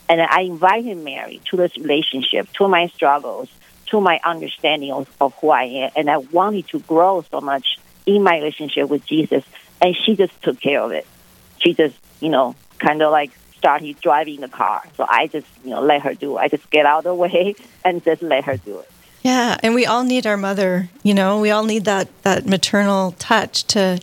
and 0.10 0.22
I 0.22 0.42
invited 0.42 0.98
Mary 0.98 1.42
to 1.46 1.58
this 1.58 1.78
relationship, 1.78 2.52
to 2.54 2.68
my 2.68 2.88
struggles, 2.88 3.50
to 3.88 4.02
my 4.02 4.20
understanding 4.24 4.92
of, 4.92 5.10
of 5.22 5.34
who 5.36 5.50
I 5.50 5.64
am, 5.64 5.92
and 5.96 6.10
I 6.10 6.18
wanted 6.18 6.68
to 6.70 6.80
grow 6.80 7.24
so 7.30 7.42
much 7.42 7.80
in 8.06 8.24
my 8.24 8.38
relationship 8.38 8.90
with 8.90 9.06
Jesus, 9.06 9.44
and 9.82 9.96
she 9.96 10.16
just 10.16 10.34
took 10.42 10.60
care 10.60 10.82
of 10.82 10.92
it. 10.92 11.06
She 11.60 11.74
just, 11.74 11.96
you 12.20 12.30
know, 12.30 12.56
kind 12.80 13.02
of 13.02 13.12
like 13.12 13.32
started 13.58 14.00
driving 14.02 14.42
the 14.42 14.50
car. 14.50 14.84
So 14.98 15.06
I 15.08 15.28
just, 15.28 15.48
you 15.64 15.70
know, 15.70 15.82
let 15.82 16.02
her 16.02 16.14
do 16.14 16.38
it. 16.38 16.42
I 16.42 16.48
just 16.48 16.70
get 16.72 16.86
out 16.86 17.00
of 17.00 17.04
the 17.04 17.16
way 17.16 17.56
and 17.86 18.04
just 18.04 18.22
let 18.22 18.46
her 18.46 18.58
do 18.58 18.80
it. 18.80 18.91
Yeah, 19.24 19.58
and 19.62 19.76
we 19.76 19.86
all 19.86 20.04
need 20.04 20.26
our 20.26 20.38
mother, 20.38 20.90
you 21.04 21.14
know, 21.14 21.40
we 21.40 21.52
all 21.52 21.64
need 21.64 21.86
that 21.86 22.10
that 22.24 22.46
maternal 22.46 23.12
touch 23.14 23.64
to 23.66 24.00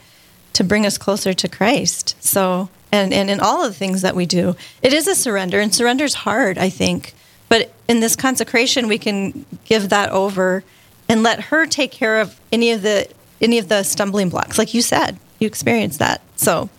to 0.53 0.63
bring 0.63 0.85
us 0.85 0.97
closer 0.97 1.33
to 1.33 1.47
Christ. 1.47 2.15
So 2.23 2.69
and, 2.91 3.13
and 3.13 3.29
in 3.29 3.39
all 3.39 3.63
of 3.63 3.71
the 3.71 3.77
things 3.77 4.01
that 4.01 4.15
we 4.15 4.25
do. 4.25 4.55
It 4.81 4.93
is 4.93 5.07
a 5.07 5.15
surrender, 5.15 5.59
and 5.59 5.73
surrender 5.73 6.05
is 6.05 6.13
hard, 6.15 6.57
I 6.57 6.69
think. 6.69 7.13
But 7.47 7.71
in 7.87 7.99
this 7.99 8.15
consecration, 8.15 8.87
we 8.87 8.97
can 8.97 9.45
give 9.65 9.89
that 9.89 10.11
over 10.11 10.63
and 11.07 11.23
let 11.23 11.45
her 11.45 11.65
take 11.65 11.91
care 11.91 12.19
of 12.21 12.39
any 12.51 12.71
of 12.71 12.81
the 12.81 13.07
any 13.41 13.57
of 13.57 13.69
the 13.69 13.83
stumbling 13.83 14.29
blocks, 14.29 14.57
like 14.57 14.73
you 14.73 14.81
said. 14.81 15.17
You 15.39 15.47
experienced 15.47 15.99
that, 15.99 16.21
so. 16.35 16.69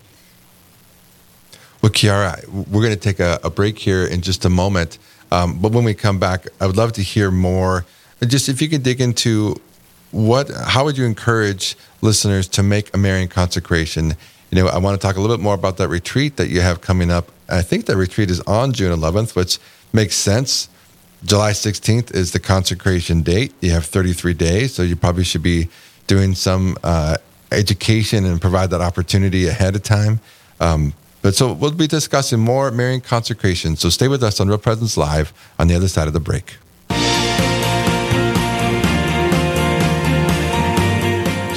Well, 1.83 1.91
Kiara, 1.91 2.47
we're 2.47 2.83
going 2.83 2.95
to 2.95 3.01
take 3.01 3.21
a, 3.21 3.41
a 3.43 3.49
break 3.49 3.79
here 3.79 4.05
in 4.05 4.21
just 4.21 4.45
a 4.45 4.51
moment. 4.51 4.99
Um, 5.33 5.59
but 5.61 5.73
when 5.73 5.83
we 5.85 5.95
come 5.95 6.19
back, 6.19 6.47
I 6.61 6.67
would 6.67 6.77
love 6.77 6.93
to 6.95 7.03
hear 7.03 7.31
more. 7.31 7.87
Just 8.27 8.49
if 8.49 8.61
you 8.61 8.69
could 8.69 8.83
dig 8.83 9.00
into 9.00 9.61
what, 10.11 10.50
how 10.50 10.85
would 10.85 10.99
you 10.99 11.05
encourage 11.05 11.77
listeners 12.03 12.49
to 12.49 12.62
make 12.62 12.95
a 12.95 12.99
Marian 12.99 13.29
consecration 13.29 14.17
you 14.50 14.61
know, 14.61 14.69
I 14.69 14.79
want 14.79 15.00
to 15.00 15.07
talk 15.07 15.17
a 15.17 15.21
little 15.21 15.37
bit 15.37 15.43
more 15.43 15.55
about 15.55 15.77
that 15.77 15.89
retreat 15.89 16.37
that 16.37 16.49
you 16.49 16.61
have 16.61 16.81
coming 16.81 17.11
up. 17.11 17.31
I 17.49 17.62
think 17.62 17.87
that 17.87 17.97
retreat 17.97 18.31
is 18.31 18.41
on 18.43 18.73
June 18.73 18.97
11th, 18.97 19.37
which 19.37 19.59
makes 19.93 20.17
sense. 20.17 20.69
July 21.25 21.53
16th 21.53 22.15
is 22.15 22.33
the 22.33 22.41
consecration 22.41 23.23
date. 23.23 23.53
You 23.61 23.71
have 23.71 23.85
33 23.85 24.35
days, 24.35 24.75
so 24.75 24.83
you 24.83 24.97
probably 24.97 25.25
should 25.25 25.43
be 25.43 25.69
doing 26.07 26.35
some 26.35 26.77
uh, 26.83 27.17
education 27.53 28.25
and 28.25 28.41
provide 28.41 28.71
that 28.71 28.81
opportunity 28.81 29.47
ahead 29.47 29.77
of 29.77 29.83
time. 29.83 30.21
Um, 30.59 30.95
but 31.23 31.35
so 31.35 31.53
we'll 31.53 31.73
be 31.73 31.87
discussing 31.87 32.41
more 32.41 32.71
Marian 32.71 33.03
consecration. 33.03 33.77
So 33.77 33.89
stay 33.89 34.09
with 34.09 34.23
us 34.23 34.41
on 34.41 34.49
Real 34.49 34.59
Presence 34.59 34.97
Live 34.97 35.33
on 35.59 35.69
the 35.69 35.75
other 35.75 35.89
side 35.89 36.09
of 36.09 36.15
the 36.15 36.21
break. 36.21 36.57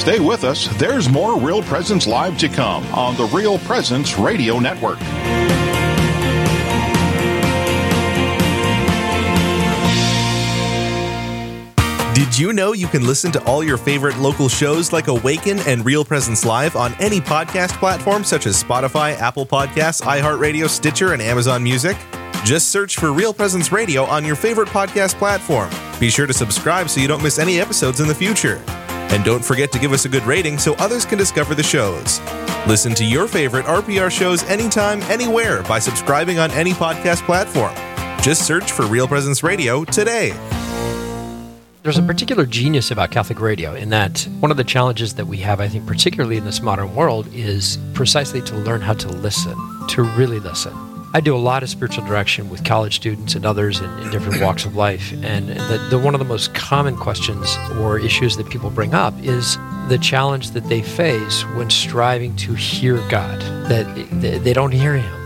Stay 0.04 0.20
with 0.20 0.44
us. 0.44 0.68
There's 0.78 1.08
more 1.08 1.40
Real 1.40 1.64
Presence 1.64 2.06
Live 2.06 2.38
to 2.40 2.50
come 2.50 2.84
on 2.88 3.16
the 3.16 3.24
Real 3.28 3.58
Presence 3.60 4.20
Radio 4.20 4.60
Network. 4.60 5.00
Did 12.14 12.38
you 12.38 12.52
know 12.52 12.74
you 12.74 12.88
can 12.88 13.08
listen 13.08 13.32
to 13.32 13.44
all 13.46 13.64
your 13.64 13.78
favorite 13.78 14.18
local 14.18 14.50
shows 14.50 14.92
like 14.92 15.08
Awaken 15.08 15.60
and 15.60 15.86
Real 15.86 16.04
Presence 16.04 16.44
Live 16.44 16.76
on 16.76 16.94
any 17.00 17.22
podcast 17.22 17.70
platform 17.80 18.26
such 18.26 18.46
as 18.46 18.62
Spotify, 18.62 19.18
Apple 19.18 19.46
Podcasts, 19.46 20.02
iHeartRadio, 20.02 20.68
Stitcher, 20.68 21.14
and 21.14 21.22
Amazon 21.22 21.64
Music? 21.64 21.96
Just 22.44 22.74
search 22.74 22.98
for 22.98 23.14
Real 23.14 23.34
Presence 23.34 23.72
Radio 23.72 24.04
on 24.04 24.26
your 24.26 24.36
favorite 24.36 24.68
podcast 24.68 25.16
platform. 25.16 25.70
Be 25.98 26.10
sure 26.10 26.28
to 26.28 26.34
subscribe 26.34 26.90
so 26.90 27.00
you 27.00 27.08
don't 27.08 27.24
miss 27.24 27.40
any 27.40 27.62
episodes 27.62 28.02
in 28.02 28.10
the 28.10 28.16
future. 28.16 28.62
And 29.14 29.24
don't 29.24 29.46
forget 29.46 29.72
to 29.74 29.80
give 29.80 29.94
us 29.94 30.06
a 30.06 30.10
good 30.10 30.24
rating 30.24 30.58
so 30.58 30.74
others 30.80 31.06
can 31.06 31.20
discover 31.20 31.54
the 31.54 31.62
shows. 31.62 32.20
Listen 32.68 32.96
to 32.96 33.06
your 33.06 33.28
favorite 33.28 33.66
RPR 33.66 34.10
shows 34.10 34.42
anytime, 34.46 35.04
anywhere 35.04 35.62
by 35.62 35.78
subscribing 35.78 36.40
on 36.40 36.50
any 36.50 36.72
podcast 36.72 37.24
platform. 37.28 37.76
Just 38.24 38.48
search 38.48 38.72
for 38.72 38.88
Real 38.88 39.08
Presence 39.08 39.44
Radio 39.44 39.84
today. 39.84 40.32
There's 41.84 42.00
a 42.00 42.02
particular 42.02 42.48
genius 42.48 42.90
about 42.90 43.12
Catholic 43.12 43.40
radio 43.40 43.76
in 43.76 43.90
that 43.90 44.28
one 44.40 44.50
of 44.50 44.58
the 44.58 44.64
challenges 44.64 45.14
that 45.14 45.28
we 45.28 45.38
have, 45.38 45.60
I 45.60 45.68
think, 45.68 45.86
particularly 45.86 46.38
in 46.38 46.46
this 46.46 46.64
modern 46.64 46.96
world, 46.96 47.28
is 47.34 47.78
precisely 47.94 48.42
to 48.42 48.56
learn 48.56 48.82
how 48.82 48.94
to 48.94 49.10
listen, 49.10 49.56
to 49.90 50.02
really 50.02 50.40
listen. 50.40 50.93
I 51.16 51.22
do 51.22 51.36
a 51.36 51.38
lot 51.38 51.62
of 51.62 51.70
spiritual 51.70 52.04
direction 52.08 52.50
with 52.50 52.66
college 52.66 52.96
students 52.96 53.36
and 53.36 53.46
others 53.46 53.80
in, 53.80 54.00
in 54.00 54.10
different 54.10 54.42
walks 54.42 54.66
of 54.66 54.76
life. 54.76 55.14
And 55.22 55.48
the, 55.48 55.88
the, 55.92 56.00
one 56.00 56.16
of 56.16 56.20
the 56.20 56.26
most 56.26 56.56
common 56.56 56.98
questions 56.98 57.56
or 57.80 58.00
issues 58.00 58.36
that 58.38 58.50
people 58.50 58.72
bring 58.72 58.96
up 58.96 59.14
is 59.22 59.56
the 59.90 60.00
challenge 60.02 60.52
that 60.52 60.64
they 60.70 60.82
face 60.82 61.44
when 61.54 61.70
striving 61.70 62.36
to 62.38 62.56
hear 62.56 62.98
God, 63.10 63.40
that 63.70 63.86
they, 64.22 64.40
they 64.40 64.54
don't 64.54 64.72
hear 64.72 64.96
Him. 64.96 65.23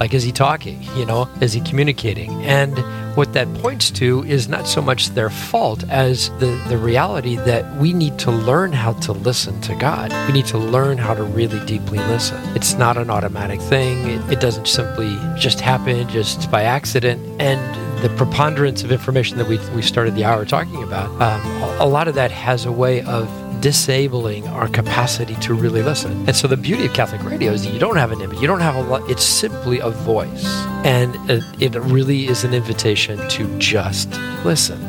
Like, 0.00 0.14
is 0.14 0.22
He 0.22 0.32
talking? 0.32 0.82
You 0.96 1.06
know, 1.06 1.28
is 1.40 1.52
He 1.52 1.60
communicating? 1.60 2.30
And 2.44 2.78
what 3.16 3.32
that 3.32 3.52
points 3.54 3.90
to 3.90 4.24
is 4.24 4.48
not 4.48 4.68
so 4.68 4.80
much 4.80 5.08
their 5.10 5.28
fault 5.28 5.82
as 5.88 6.30
the, 6.38 6.46
the 6.68 6.78
reality 6.78 7.34
that 7.34 7.76
we 7.76 7.92
need 7.92 8.16
to 8.20 8.30
learn 8.30 8.72
how 8.72 8.92
to 8.92 9.12
listen 9.12 9.60
to 9.62 9.74
God. 9.74 10.12
We 10.28 10.34
need 10.34 10.46
to 10.46 10.58
learn 10.58 10.98
how 10.98 11.14
to 11.14 11.24
really 11.24 11.64
deeply 11.66 11.98
listen. 11.98 12.40
It's 12.54 12.74
not 12.74 12.96
an 12.96 13.10
automatic 13.10 13.60
thing, 13.60 14.06
it, 14.06 14.34
it 14.34 14.40
doesn't 14.40 14.68
simply 14.68 15.18
just 15.36 15.60
happen 15.60 16.08
just 16.08 16.48
by 16.48 16.62
accident. 16.62 17.20
And 17.40 17.58
the 18.02 18.08
preponderance 18.10 18.84
of 18.84 18.92
information 18.92 19.36
that 19.38 19.48
we, 19.48 19.58
we 19.74 19.82
started 19.82 20.14
the 20.14 20.24
hour 20.24 20.44
talking 20.44 20.84
about, 20.84 21.10
um, 21.20 21.80
a 21.80 21.86
lot 21.86 22.06
of 22.06 22.14
that 22.14 22.30
has 22.30 22.66
a 22.66 22.72
way 22.72 23.02
of 23.02 23.28
disabling 23.60 24.46
our 24.48 24.68
capacity 24.68 25.34
to 25.36 25.54
really 25.54 25.82
listen. 25.82 26.12
And 26.26 26.36
so 26.36 26.48
the 26.48 26.56
beauty 26.56 26.86
of 26.86 26.94
Catholic 26.94 27.22
radio 27.24 27.52
is 27.52 27.64
that 27.64 27.72
you 27.72 27.78
don't 27.78 27.96
have 27.96 28.12
an 28.12 28.20
image, 28.20 28.40
you 28.40 28.46
don't 28.46 28.60
have 28.60 28.76
a 28.76 28.82
lot, 28.82 29.08
it's 29.10 29.24
simply 29.24 29.78
a 29.80 29.90
voice. 29.90 30.46
And 30.84 31.14
it 31.60 31.74
really 31.74 32.26
is 32.28 32.44
an 32.44 32.54
invitation 32.54 33.18
to 33.28 33.58
just 33.58 34.10
listen. 34.44 34.87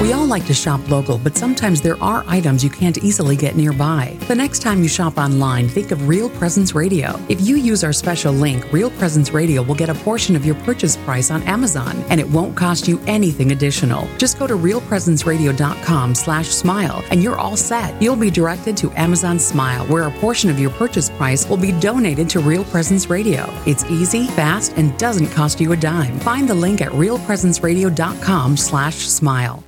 We 0.00 0.12
all 0.12 0.26
like 0.26 0.46
to 0.46 0.54
shop 0.54 0.88
local, 0.88 1.18
but 1.18 1.36
sometimes 1.36 1.80
there 1.80 2.00
are 2.00 2.24
items 2.28 2.62
you 2.62 2.70
can't 2.70 2.98
easily 2.98 3.34
get 3.34 3.56
nearby. 3.56 4.16
The 4.28 4.34
next 4.34 4.60
time 4.60 4.80
you 4.80 4.88
shop 4.88 5.18
online, 5.18 5.68
think 5.68 5.90
of 5.90 6.06
Real 6.06 6.30
Presence 6.30 6.72
Radio. 6.72 7.18
If 7.28 7.40
you 7.40 7.56
use 7.56 7.82
our 7.82 7.92
special 7.92 8.32
link, 8.32 8.72
Real 8.72 8.90
Presence 8.90 9.32
Radio 9.32 9.60
will 9.60 9.74
get 9.74 9.88
a 9.88 9.94
portion 9.94 10.36
of 10.36 10.46
your 10.46 10.54
purchase 10.54 10.96
price 10.98 11.32
on 11.32 11.42
Amazon, 11.42 11.96
and 12.10 12.20
it 12.20 12.30
won't 12.30 12.56
cost 12.56 12.86
you 12.86 13.00
anything 13.08 13.50
additional. 13.50 14.08
Just 14.18 14.38
go 14.38 14.46
to 14.46 14.54
realpresenceradio.com 14.54 16.14
slash 16.14 16.46
smile, 16.46 17.02
and 17.10 17.20
you're 17.20 17.38
all 17.38 17.56
set. 17.56 18.00
You'll 18.00 18.14
be 18.14 18.30
directed 18.30 18.76
to 18.76 18.92
Amazon 18.92 19.36
Smile, 19.36 19.84
where 19.88 20.04
a 20.04 20.12
portion 20.20 20.48
of 20.48 20.60
your 20.60 20.70
purchase 20.70 21.10
price 21.10 21.48
will 21.48 21.56
be 21.56 21.72
donated 21.72 22.30
to 22.30 22.38
Real 22.38 22.64
Presence 22.66 23.10
Radio. 23.10 23.52
It's 23.66 23.84
easy, 23.86 24.28
fast, 24.28 24.74
and 24.76 24.96
doesn't 24.96 25.30
cost 25.30 25.60
you 25.60 25.72
a 25.72 25.76
dime. 25.76 26.20
Find 26.20 26.48
the 26.48 26.54
link 26.54 26.82
at 26.82 26.92
realpresenceradio.com 26.92 28.56
slash 28.56 28.94
smile. 28.94 29.64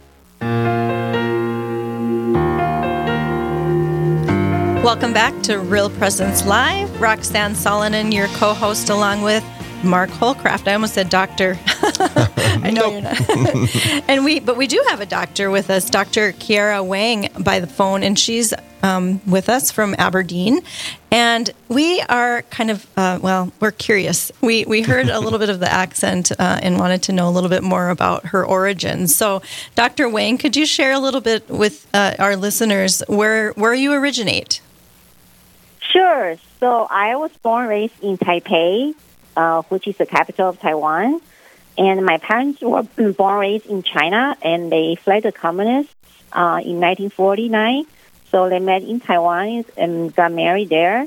Welcome 4.82 5.12
back 5.12 5.42
to 5.42 5.59
Real 5.59 5.90
Presence 5.90 6.47
Live. 6.47 7.00
Roxanne 7.00 7.52
Solonen, 7.52 8.12
your 8.12 8.28
co 8.28 8.54
host, 8.54 8.88
along 8.90 9.23
with 9.23 9.44
Mark 9.85 10.11
Holcraft. 10.11 10.68
I 10.68 10.75
almost 10.75 10.94
said 10.94 11.11
doctor. 11.11 11.59
I 12.62 12.71
know 12.71 12.90
you're 12.90 13.02
not. 13.02 14.04
and 14.09 14.25
we, 14.25 14.40
but 14.40 14.57
we 14.57 14.66
do 14.66 14.83
have 14.88 15.00
a 15.00 15.07
doctor 15.07 15.50
with 15.50 15.69
us, 15.69 15.90
Dr. 15.90 16.33
Kiara 16.33 16.85
Wang, 16.85 17.28
by 17.38 17.61
the 17.61 17.66
phone, 17.66 18.02
and 18.02 18.19
she's 18.19 18.54
um, 18.83 19.21
with 19.26 19.50
us 19.50 19.71
from 19.71 19.95
Aberdeen. 19.99 20.62
And 21.11 21.50
we 21.69 22.00
are 22.02 22.42
kind 22.42 22.71
of, 22.71 22.87
uh, 22.97 23.19
well, 23.21 23.52
we're 23.61 23.73
curious. 23.73 24.33
We, 24.40 24.64
we 24.64 24.80
heard 24.80 25.11
a 25.11 25.21
little 25.21 25.38
bit 25.45 25.50
of 25.50 25.61
the 25.61 25.71
accent 25.71 26.33
uh, 26.33 26.61
and 26.62 26.78
wanted 26.78 27.02
to 27.04 27.12
know 27.12 27.28
a 27.28 27.33
little 27.33 27.50
bit 27.50 27.62
more 27.62 27.90
about 27.90 28.26
her 28.26 28.45
origins. 28.45 29.14
So, 29.14 29.42
Dr. 29.75 30.09
Wang, 30.09 30.38
could 30.38 30.57
you 30.57 30.64
share 30.64 30.92
a 30.92 30.99
little 30.99 31.21
bit 31.21 31.49
with 31.50 31.87
uh, 31.92 32.14
our 32.19 32.37
listeners 32.37 33.02
where, 33.09 33.52
where 33.52 33.75
you 33.75 33.92
originate? 33.92 34.62
Sure. 35.80 36.37
So, 36.61 36.87
I 36.90 37.16
was 37.16 37.30
born 37.42 37.69
raised 37.69 38.02
in 38.02 38.16
Taipei, 38.16 38.95
uh, 39.37 39.62
which 39.62 39.87
is 39.87 39.99
the 39.99 40.07
capital 40.07 40.49
of 40.49 40.61
Taiwan. 40.61 41.21
And 41.80 42.04
my 42.04 42.18
parents 42.18 42.60
were 42.60 42.82
born 42.82 43.38
raised 43.38 43.64
in 43.64 43.82
China, 43.82 44.37
and 44.42 44.70
they 44.70 44.96
fled 44.96 45.22
the 45.22 45.32
communists 45.32 45.94
uh, 46.30 46.60
in 46.62 46.76
1949. 46.78 47.87
So 48.30 48.50
they 48.50 48.58
met 48.58 48.82
in 48.82 49.00
Taiwan 49.00 49.64
and 49.78 50.14
got 50.14 50.30
married 50.30 50.68
there. 50.68 51.06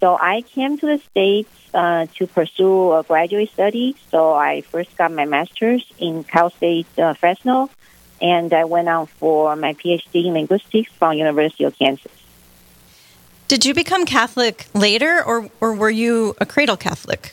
So 0.00 0.14
I 0.20 0.42
came 0.42 0.76
to 0.76 0.86
the 0.86 0.98
States 0.98 1.48
uh, 1.72 2.08
to 2.16 2.26
pursue 2.26 2.92
a 2.92 3.02
graduate 3.02 3.50
study. 3.52 3.96
So 4.10 4.34
I 4.34 4.60
first 4.60 4.94
got 4.98 5.12
my 5.12 5.24
master's 5.24 5.82
in 5.98 6.24
Cal 6.24 6.50
State 6.50 6.86
uh, 6.98 7.14
Fresno, 7.14 7.70
and 8.20 8.52
I 8.52 8.64
went 8.64 8.90
on 8.90 9.06
for 9.06 9.56
my 9.56 9.72
PhD 9.72 10.26
in 10.26 10.34
linguistics 10.34 10.92
from 10.92 11.16
University 11.16 11.64
of 11.64 11.74
Kansas. 11.78 12.12
Did 13.48 13.64
you 13.64 13.72
become 13.72 14.04
Catholic 14.04 14.66
later, 14.74 15.24
or, 15.24 15.50
or 15.58 15.74
were 15.74 15.90
you 15.90 16.34
a 16.38 16.44
cradle 16.44 16.76
Catholic? 16.76 17.32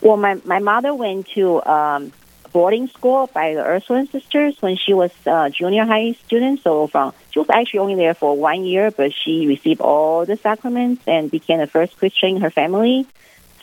Well, 0.00 0.16
my, 0.16 0.40
my 0.44 0.58
mother 0.58 0.94
went 0.94 1.28
to 1.30 1.64
um, 1.64 2.12
boarding 2.52 2.88
school 2.88 3.26
by 3.26 3.54
the 3.54 3.64
Ursuline 3.64 4.08
sisters 4.08 4.56
when 4.60 4.76
she 4.76 4.94
was 4.94 5.10
a 5.26 5.50
junior 5.50 5.84
high 5.84 6.12
student. 6.26 6.62
So 6.62 6.86
from 6.86 7.12
she 7.30 7.40
was 7.40 7.50
actually 7.50 7.80
only 7.80 7.96
there 7.96 8.14
for 8.14 8.36
one 8.36 8.64
year, 8.64 8.90
but 8.90 9.12
she 9.12 9.46
received 9.46 9.80
all 9.80 10.24
the 10.24 10.36
sacraments 10.36 11.02
and 11.06 11.30
became 11.30 11.58
the 11.58 11.66
first 11.66 11.96
Christian 11.96 12.36
in 12.36 12.42
her 12.42 12.50
family. 12.50 13.06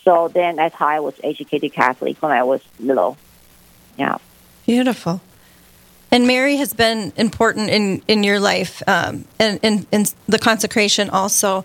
So 0.04 0.28
then 0.28 0.58
that's 0.58 0.76
how 0.76 0.88
I 0.88 1.00
was 1.00 1.14
educated 1.24 1.74
Catholic 1.74 2.22
when 2.22 2.32
I 2.32 2.44
was 2.44 2.62
little. 2.80 3.18
Yeah. 3.98 4.18
Beautiful. 4.66 5.22
And 6.12 6.28
Mary 6.28 6.58
has 6.58 6.74
been 6.74 7.14
important 7.16 7.70
in, 7.70 8.02
in 8.08 8.24
your 8.24 8.40
life 8.40 8.84
um, 8.88 9.26
and 9.40 9.60
in 9.64 10.06
the 10.28 10.40
consecration 10.40 11.10
also. 11.10 11.64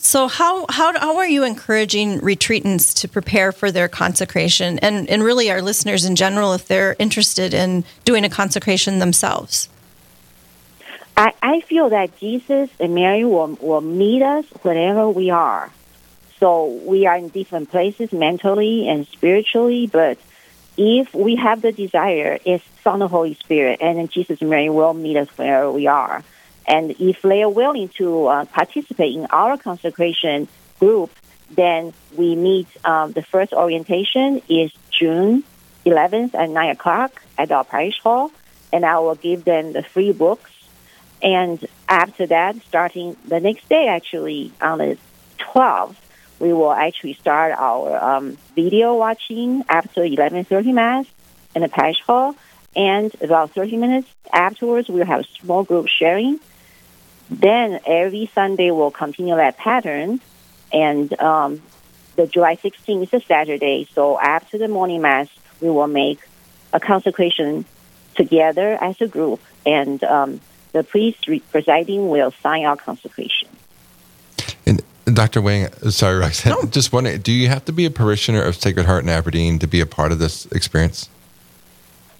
So 0.00 0.28
how, 0.28 0.64
how 0.68 0.96
how 0.98 1.16
are 1.16 1.28
you 1.28 1.42
encouraging 1.42 2.20
retreatants 2.20 2.94
to 3.00 3.08
prepare 3.08 3.50
for 3.50 3.72
their 3.72 3.88
consecration 3.88 4.78
and 4.78 5.08
and 5.10 5.24
really 5.24 5.50
our 5.50 5.60
listeners 5.60 6.04
in 6.04 6.14
general 6.14 6.52
if 6.52 6.66
they're 6.66 6.94
interested 6.98 7.52
in 7.52 7.84
doing 8.04 8.24
a 8.24 8.30
consecration 8.30 9.00
themselves? 9.00 9.68
I, 11.16 11.32
I 11.42 11.60
feel 11.62 11.88
that 11.90 12.16
Jesus 12.20 12.70
and 12.78 12.94
Mary 12.94 13.24
will, 13.24 13.58
will 13.60 13.80
meet 13.80 14.22
us 14.22 14.44
wherever 14.62 15.08
we 15.10 15.30
are. 15.30 15.68
So 16.38 16.66
we 16.66 17.06
are 17.06 17.16
in 17.16 17.30
different 17.30 17.70
places 17.70 18.12
mentally 18.12 18.88
and 18.88 19.04
spiritually, 19.08 19.88
but 19.88 20.16
if 20.76 21.12
we 21.12 21.34
have 21.34 21.60
the 21.60 21.72
desire, 21.72 22.38
it's 22.44 22.62
from 22.84 23.00
the 23.00 23.08
Holy 23.08 23.34
Spirit, 23.34 23.80
and 23.82 23.98
then 23.98 24.06
Jesus 24.06 24.40
and 24.40 24.48
Mary 24.48 24.70
will 24.70 24.94
meet 24.94 25.16
us 25.16 25.26
wherever 25.36 25.72
we 25.72 25.88
are. 25.88 26.22
And 26.68 26.90
if 27.00 27.22
they 27.22 27.42
are 27.42 27.48
willing 27.48 27.88
to 27.96 28.26
uh, 28.26 28.44
participate 28.44 29.14
in 29.14 29.26
our 29.30 29.56
consecration 29.56 30.48
group, 30.78 31.10
then 31.50 31.94
we 32.14 32.36
meet. 32.36 32.68
Um, 32.84 33.12
the 33.12 33.22
first 33.22 33.54
orientation 33.54 34.42
is 34.50 34.70
June 34.90 35.44
11th 35.86 36.34
at 36.34 36.50
9 36.50 36.70
o'clock 36.70 37.22
at 37.38 37.50
our 37.50 37.64
parish 37.64 37.98
hall, 38.00 38.30
and 38.70 38.84
I 38.84 38.98
will 38.98 39.14
give 39.14 39.44
them 39.44 39.72
the 39.72 39.82
free 39.82 40.12
books. 40.12 40.50
And 41.22 41.66
after 41.88 42.26
that, 42.26 42.56
starting 42.68 43.16
the 43.26 43.40
next 43.40 43.66
day, 43.70 43.88
actually, 43.88 44.52
on 44.60 44.78
the 44.78 44.98
12th, 45.38 45.96
we 46.38 46.52
will 46.52 46.72
actually 46.72 47.14
start 47.14 47.52
our 47.56 48.16
um, 48.16 48.36
video 48.54 48.94
watching 48.94 49.64
after 49.70 50.02
11.30 50.02 50.74
Mass 50.74 51.06
in 51.54 51.62
the 51.62 51.68
parish 51.68 52.00
hall. 52.06 52.36
And 52.76 53.12
about 53.22 53.52
30 53.52 53.78
minutes 53.78 54.08
afterwards, 54.30 54.88
we'll 54.88 55.06
have 55.06 55.20
a 55.20 55.40
small 55.40 55.64
group 55.64 55.88
sharing 55.88 56.38
then 57.30 57.80
every 57.86 58.30
Sunday 58.34 58.70
we'll 58.70 58.90
continue 58.90 59.36
that 59.36 59.56
pattern, 59.56 60.20
and 60.72 61.18
um, 61.20 61.62
the 62.16 62.26
July 62.26 62.56
16th 62.56 63.02
is 63.02 63.14
a 63.14 63.20
Saturday. 63.20 63.88
So 63.94 64.18
after 64.18 64.58
the 64.58 64.68
morning 64.68 65.02
mass, 65.02 65.28
we 65.60 65.68
will 65.68 65.86
make 65.86 66.20
a 66.72 66.80
consecration 66.80 67.64
together 68.14 68.76
as 68.80 69.00
a 69.00 69.08
group, 69.08 69.40
and 69.64 70.02
um, 70.04 70.40
the 70.72 70.82
priest 70.82 71.28
presiding 71.50 72.08
will 72.08 72.32
sign 72.42 72.64
our 72.64 72.76
consecration. 72.76 73.48
And 74.66 74.82
Dr. 75.04 75.40
Wang, 75.40 75.72
sorry, 75.90 76.18
Roxanne, 76.18 76.52
no. 76.52 76.68
just 76.68 76.92
wondering, 76.92 77.20
do 77.20 77.32
you 77.32 77.48
have 77.48 77.64
to 77.66 77.72
be 77.72 77.86
a 77.86 77.90
parishioner 77.90 78.42
of 78.42 78.56
Sacred 78.56 78.86
Heart 78.86 79.04
in 79.04 79.10
Aberdeen 79.10 79.58
to 79.60 79.66
be 79.66 79.80
a 79.80 79.86
part 79.86 80.12
of 80.12 80.18
this 80.18 80.46
experience? 80.46 81.08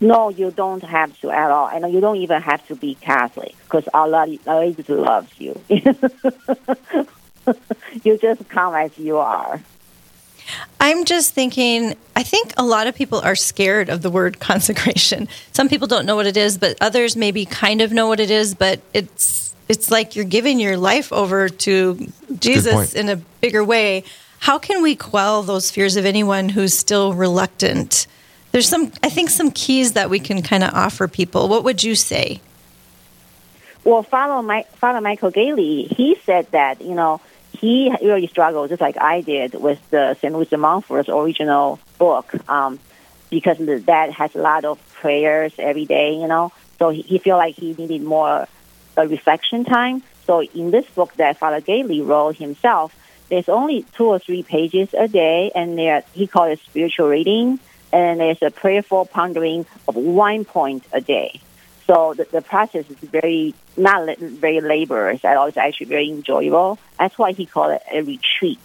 No, 0.00 0.28
you 0.28 0.52
don't 0.52 0.82
have 0.84 1.18
to 1.20 1.30
at 1.30 1.50
all, 1.50 1.68
and 1.68 1.92
you 1.92 2.00
don't 2.00 2.18
even 2.18 2.40
have 2.42 2.64
to 2.68 2.76
be 2.76 2.94
Catholic 2.94 3.56
because 3.64 3.88
Allah, 3.92 4.26
Allah 4.46 4.74
loves 4.88 5.40
you. 5.40 5.60
you 8.04 8.18
just 8.18 8.48
come 8.48 8.74
as 8.74 8.96
you 8.96 9.18
are. 9.18 9.60
I'm 10.80 11.04
just 11.04 11.34
thinking, 11.34 11.96
I 12.14 12.22
think 12.22 12.52
a 12.56 12.64
lot 12.64 12.86
of 12.86 12.94
people 12.94 13.18
are 13.20 13.34
scared 13.34 13.88
of 13.88 14.02
the 14.02 14.10
word 14.10 14.38
consecration. 14.50 15.28
Some 15.52 15.68
people 15.68 15.88
don't 15.88 16.06
know 16.06 16.16
what 16.16 16.26
it 16.26 16.36
is, 16.36 16.58
but 16.58 16.76
others 16.80 17.16
maybe 17.16 17.44
kind 17.44 17.80
of 17.80 17.92
know 17.92 18.06
what 18.06 18.20
it 18.20 18.30
is, 18.30 18.54
but 18.54 18.80
it's 18.94 19.54
it's 19.68 19.90
like 19.90 20.16
you're 20.16 20.24
giving 20.24 20.58
your 20.58 20.78
life 20.78 21.12
over 21.12 21.50
to 21.50 22.08
Jesus 22.38 22.94
in 22.94 23.10
a 23.10 23.16
bigger 23.16 23.62
way. 23.62 24.02
How 24.38 24.58
can 24.58 24.82
we 24.82 24.96
quell 24.96 25.42
those 25.42 25.70
fears 25.70 25.96
of 25.96 26.06
anyone 26.06 26.48
who's 26.48 26.72
still 26.72 27.12
reluctant 27.12 28.06
there's 28.52 28.68
some, 28.68 28.92
I 29.02 29.08
think, 29.08 29.30
some 29.30 29.50
keys 29.50 29.92
that 29.92 30.10
we 30.10 30.18
can 30.18 30.42
kind 30.42 30.64
of 30.64 30.72
offer 30.74 31.08
people. 31.08 31.48
What 31.48 31.64
would 31.64 31.82
you 31.82 31.94
say? 31.94 32.40
Well, 33.84 34.02
Father, 34.02 34.42
My, 34.42 34.64
Father 34.74 35.00
Michael 35.00 35.30
Gaitley, 35.30 35.90
he 35.90 36.16
said 36.24 36.50
that, 36.52 36.80
you 36.82 36.94
know, 36.94 37.20
he 37.58 37.92
really 38.02 38.26
struggled, 38.26 38.68
just 38.70 38.80
like 38.80 38.96
I 39.00 39.20
did, 39.20 39.54
with 39.54 39.78
the 39.90 40.14
St. 40.14 40.32
Louis 40.32 40.50
Montfort's 40.52 41.08
original 41.08 41.78
book, 41.98 42.32
um, 42.48 42.78
because 43.30 43.58
that 43.58 44.12
has 44.12 44.34
a 44.34 44.38
lot 44.38 44.64
of 44.64 44.78
prayers 44.94 45.52
every 45.58 45.84
day, 45.84 46.14
you 46.14 46.26
know. 46.26 46.52
So 46.78 46.90
he, 46.90 47.02
he 47.02 47.18
felt 47.18 47.38
like 47.38 47.56
he 47.56 47.74
needed 47.74 48.02
more 48.02 48.46
reflection 48.96 49.64
time. 49.64 50.02
So 50.24 50.42
in 50.42 50.70
this 50.70 50.86
book 50.90 51.14
that 51.14 51.38
Father 51.38 51.60
Gaitley 51.60 52.06
wrote 52.06 52.36
himself, 52.36 52.94
there's 53.28 53.48
only 53.48 53.84
two 53.94 54.06
or 54.06 54.18
three 54.18 54.42
pages 54.42 54.88
a 54.94 55.08
day, 55.08 55.50
and 55.54 55.76
there 55.76 56.02
he 56.12 56.26
called 56.26 56.52
it 56.52 56.60
spiritual 56.60 57.08
reading 57.08 57.58
and 57.92 58.20
there's 58.20 58.42
a 58.42 58.50
prayerful 58.50 59.06
pondering 59.06 59.66
of 59.86 59.96
one 59.96 60.44
point 60.44 60.84
a 60.92 61.00
day. 61.00 61.40
So 61.86 62.12
the, 62.14 62.24
the 62.24 62.42
process 62.42 62.88
is 62.90 62.96
very 62.98 63.54
not 63.76 64.18
very 64.18 64.60
laborious 64.60 65.24
at 65.24 65.36
all. 65.36 65.46
It's 65.46 65.56
actually 65.56 65.86
very 65.86 66.10
enjoyable. 66.10 66.78
That's 66.98 67.16
why 67.16 67.32
he 67.32 67.46
called 67.46 67.72
it 67.72 67.82
a 67.90 68.02
retreat. 68.02 68.60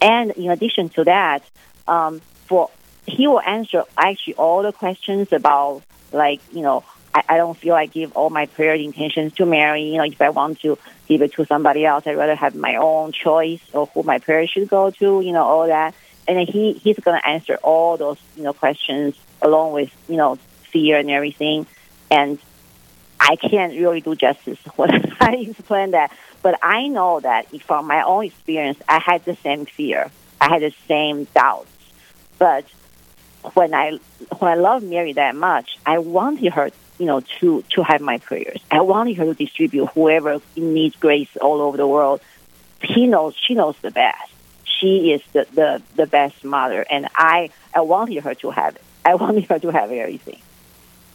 And 0.00 0.30
in 0.32 0.50
addition 0.50 0.90
to 0.90 1.04
that, 1.04 1.42
um, 1.88 2.20
for 2.46 2.70
he 3.06 3.26
will 3.26 3.40
answer 3.40 3.82
actually 3.96 4.34
all 4.34 4.62
the 4.62 4.72
questions 4.72 5.32
about 5.32 5.82
like 6.12 6.40
you 6.52 6.62
know 6.62 6.84
I, 7.12 7.22
I 7.30 7.36
don't 7.38 7.56
feel 7.56 7.74
I 7.74 7.86
give 7.86 8.12
all 8.16 8.30
my 8.30 8.46
prayer 8.46 8.74
intentions 8.74 9.32
to 9.34 9.46
Mary. 9.46 9.82
You 9.82 9.96
know, 9.98 10.04
if 10.04 10.20
I 10.20 10.28
want 10.30 10.60
to 10.60 10.78
give 11.08 11.22
it 11.22 11.32
to 11.34 11.46
somebody 11.46 11.84
else, 11.84 12.06
I'd 12.06 12.16
rather 12.16 12.36
have 12.36 12.54
my 12.54 12.76
own 12.76 13.12
choice 13.12 13.62
of 13.72 13.90
who 13.92 14.02
my 14.02 14.18
prayer 14.18 14.46
should 14.46 14.68
go 14.68 14.90
to. 14.90 15.20
You 15.20 15.32
know, 15.32 15.42
all 15.42 15.66
that 15.66 15.94
and 16.28 16.48
he 16.48 16.72
he's 16.74 16.98
going 16.98 17.20
to 17.20 17.26
answer 17.26 17.56
all 17.62 17.96
those 17.96 18.18
you 18.36 18.42
know 18.42 18.52
questions 18.52 19.14
along 19.42 19.72
with 19.72 19.90
you 20.08 20.16
know 20.16 20.36
fear 20.70 20.98
and 20.98 21.10
everything. 21.10 21.66
And 22.10 22.38
i 23.18 23.36
can't 23.36 23.72
really 23.72 24.00
do 24.00 24.14
justice 24.14 24.58
when 24.76 24.90
i 25.20 25.34
explain 25.36 25.92
that. 25.92 26.12
But 26.42 26.58
i 26.62 26.88
know 26.88 27.20
that 27.20 27.48
from 27.62 27.86
my 27.86 28.02
own 28.02 28.24
experience 28.24 28.78
i 28.88 28.98
had 28.98 29.24
the 29.24 29.36
same 29.36 29.66
fear. 29.66 30.10
I 30.40 30.48
had 30.48 30.62
the 30.62 30.74
same 30.86 31.24
doubts. 31.34 31.70
But 32.38 32.66
when 33.54 33.74
i 33.74 33.98
when 34.38 34.50
i 34.50 34.56
love 34.56 34.82
mary 34.82 35.12
that 35.12 35.36
much 35.36 35.78
i 35.86 35.98
wanted 35.98 36.52
her 36.52 36.70
you 36.98 37.06
know 37.06 37.20
to 37.40 37.62
to 37.70 37.82
have 37.82 38.00
my 38.00 38.18
prayers. 38.18 38.60
I 38.70 38.80
wanted 38.80 39.16
her 39.18 39.24
to 39.26 39.34
distribute 39.34 39.86
whoever 39.86 40.40
needs 40.56 40.96
grace 40.96 41.36
all 41.40 41.60
over 41.60 41.76
the 41.76 41.86
world. 41.86 42.20
He 42.82 43.06
knows 43.06 43.34
she 43.36 43.54
knows 43.54 43.76
the 43.80 43.90
best 43.90 44.32
she 44.78 45.12
is 45.12 45.22
the, 45.32 45.46
the, 45.52 45.82
the 45.94 46.06
best 46.06 46.44
mother, 46.44 46.84
and 46.90 47.08
I, 47.14 47.50
I 47.74 47.80
wanted 47.80 48.22
her 48.24 48.34
to 48.36 48.50
have. 48.50 48.78
I 49.04 49.14
wanted 49.14 49.44
her 49.44 49.58
to 49.58 49.68
have 49.68 49.90
everything. 49.90 50.40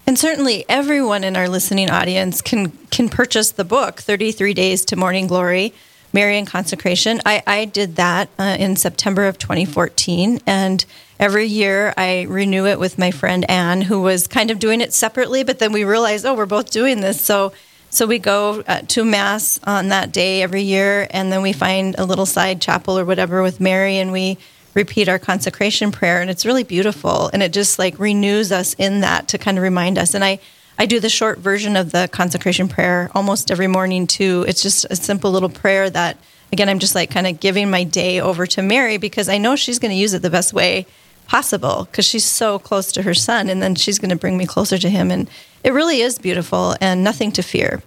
And 0.08 0.18
certainly, 0.18 0.66
everyone 0.68 1.24
in 1.24 1.36
our 1.36 1.48
listening 1.48 1.90
audience 1.90 2.42
can 2.42 2.72
can 2.90 3.08
purchase 3.08 3.52
the 3.52 3.64
book, 3.64 4.02
Thirty 4.02 4.32
Three 4.32 4.54
Days 4.54 4.84
to 4.86 4.96
Morning 4.96 5.28
Glory, 5.28 5.74
Marian 6.12 6.46
Consecration. 6.46 7.22
I, 7.26 7.44
I 7.46 7.66
did 7.66 7.96
that 7.98 8.30
uh, 8.40 8.58
in 8.60 8.76
September 8.76 9.28
of 9.28 9.38
2014, 9.38 10.42
and 10.46 10.84
every 11.20 11.46
year 11.46 11.94
I 11.98 12.24
renew 12.24 12.66
it 12.66 12.80
with 12.80 12.98
my 12.98 13.12
friend 13.12 13.50
Anne, 13.50 13.84
who 13.84 14.02
was 14.02 14.28
kind 14.28 14.52
of 14.52 14.60
doing 14.60 14.82
it 14.82 14.92
separately, 14.94 15.44
but 15.44 15.60
then 15.60 15.72
we 15.72 15.84
realized, 15.84 16.26
oh, 16.26 16.34
we're 16.34 16.46
both 16.46 16.72
doing 16.72 17.02
this, 17.02 17.22
so 17.22 17.54
so 17.92 18.08
we 18.08 18.20
go 18.20 18.64
uh, 18.68 18.82
to 18.88 19.04
mass 19.04 19.60
on 19.66 19.90
that 19.90 20.14
day 20.14 20.42
every 20.42 20.64
year, 20.64 21.08
and 21.12 21.32
then 21.32 21.42
we 21.42 21.52
find 21.52 21.94
a 21.98 22.06
little 22.06 22.26
side 22.26 22.62
chapel 22.62 22.98
or 22.98 23.04
whatever 23.04 23.44
with 23.44 23.60
Mary, 23.60 23.98
and 23.98 24.14
we 24.14 24.38
repeat 24.74 25.10
our 25.10 25.20
consecration 25.20 25.92
prayer, 25.92 26.22
and 26.22 26.30
it's 26.30 26.46
really 26.46 26.64
beautiful, 26.64 27.30
and 27.34 27.44
it 27.44 27.52
just 27.52 27.78
like 27.78 28.00
renews 28.00 28.52
us 28.52 28.74
in 28.76 29.02
that 29.02 29.28
to 29.28 29.38
kind 29.38 29.58
of 29.58 29.64
remind 29.64 29.98
us. 29.98 30.14
And 30.14 30.24
I 30.24 30.40
I 30.80 30.86
do 30.86 31.02
the 31.02 31.10
short 31.10 31.40
version 31.40 31.76
of 31.76 31.92
the 31.92 32.10
consecration 32.12 32.68
prayer 32.68 33.12
almost 33.14 33.52
every 33.52 33.68
morning 33.68 34.08
too. 34.08 34.46
It's 34.48 34.64
just 34.64 34.86
a 34.90 34.96
simple 34.96 35.30
little 35.30 35.50
prayer 35.50 35.90
that 35.90 36.18
again 36.54 36.70
I'm 36.70 36.80
just 36.80 36.96
like 36.96 37.12
kind 37.12 37.28
of 37.28 37.42
giving 37.42 37.70
my 37.70 37.84
day 37.84 38.22
over 38.22 38.48
to 38.48 38.62
Mary 38.62 38.98
because 38.98 39.28
I 39.28 39.38
know 39.38 39.58
she's 39.58 39.80
going 39.80 39.92
to 39.92 39.98
use 39.98 40.14
it 40.14 40.22
the 40.22 40.30
best 40.30 40.54
way 40.54 40.88
possible 41.28 41.86
because 41.86 42.06
she's 42.06 42.26
so 42.26 42.58
close 42.58 42.92
to 42.94 43.04
her 43.04 43.14
son 43.14 43.50
and 43.50 43.62
then 43.62 43.76
she's 43.76 44.00
going 44.00 44.10
to 44.10 44.16
bring 44.16 44.38
me 44.38 44.46
closer 44.46 44.78
to 44.78 44.90
him 44.90 45.12
and 45.12 45.30
it 45.64 45.72
really 45.74 46.02
is 46.02 46.18
beautiful 46.18 46.76
and 46.82 47.04
nothing 47.04 47.32
to 47.32 47.44
fear 47.44 47.82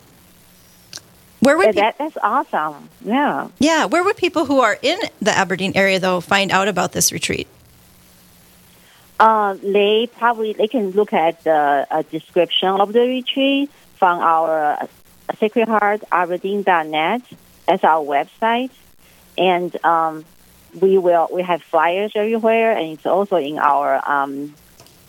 Where 1.41 1.59
would 1.59 1.75
that 1.75 1.99
that's 1.99 2.17
awesome. 2.23 2.89
Yeah. 3.05 3.49
yeah, 3.59 3.85
where 3.85 4.03
would 4.03 4.17
people 4.17 4.47
who 4.47 4.61
are 4.61 4.79
in 4.81 4.99
the 5.21 5.31
Aberdeen 5.31 5.73
area 5.75 5.99
though 6.01 6.21
find 6.21 6.51
out 6.51 6.69
about 6.69 6.93
this 6.93 7.13
retreat? 7.13 7.47
Uh, 9.21 9.55
they 9.55 10.09
probably 10.19 10.55
they 10.55 10.67
can 10.67 10.91
look 10.91 11.13
at 11.13 11.45
the 11.45 11.87
uh, 11.91 12.03
description 12.11 12.69
of 12.69 12.93
the 12.93 13.01
retreat 13.01 13.71
from 13.97 14.19
our 14.19 14.75
uh, 14.75 14.87
Sacred 15.39 15.69
Heart 15.69 16.03
Aberdeen.net. 16.11 17.23
That's 17.67 17.85
our 17.85 18.05
website, 18.05 18.71
and 19.39 19.73
um, 19.85 20.25
we 20.81 20.99
will 20.99 21.29
we 21.33 21.43
have 21.43 21.63
flyers 21.63 22.13
everywhere, 22.15 22.73
and 22.77 22.93
it's 22.93 23.07
also 23.07 23.37
in 23.37 23.59
our 23.59 24.03
um, 24.09 24.55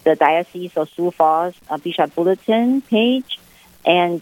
the 0.05 0.15
Diocese 0.15 0.77
of 0.77 0.89
Sioux 0.91 1.11
Falls 1.11 1.53
uh, 1.69 1.77
Bishop 1.77 2.15
Bulletin 2.15 2.81
page. 2.81 3.39
And 3.85 4.21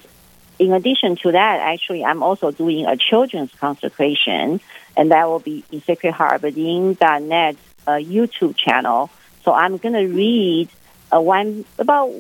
in 0.58 0.74
addition 0.74 1.18
to 1.18 1.34
that, 1.34 1.60
actually, 1.60 2.04
I'm 2.04 2.24
also 2.24 2.52
doing 2.52 2.86
a 2.86 2.98
children's 2.98 3.52
consecration, 3.54 4.62
and 4.98 5.12
that 5.12 5.28
will 5.28 5.40
be 5.40 5.64
in 5.72 5.82
sacredheartaberdeen.net 5.82 7.56
uh, 7.86 7.92
YouTube 7.92 8.56
channel. 8.56 9.10
So 9.44 9.52
I'm 9.52 9.78
going 9.78 9.94
to 9.94 10.08
read 10.08 10.70
uh, 11.14 11.20
one 11.20 11.66
about 11.78 12.12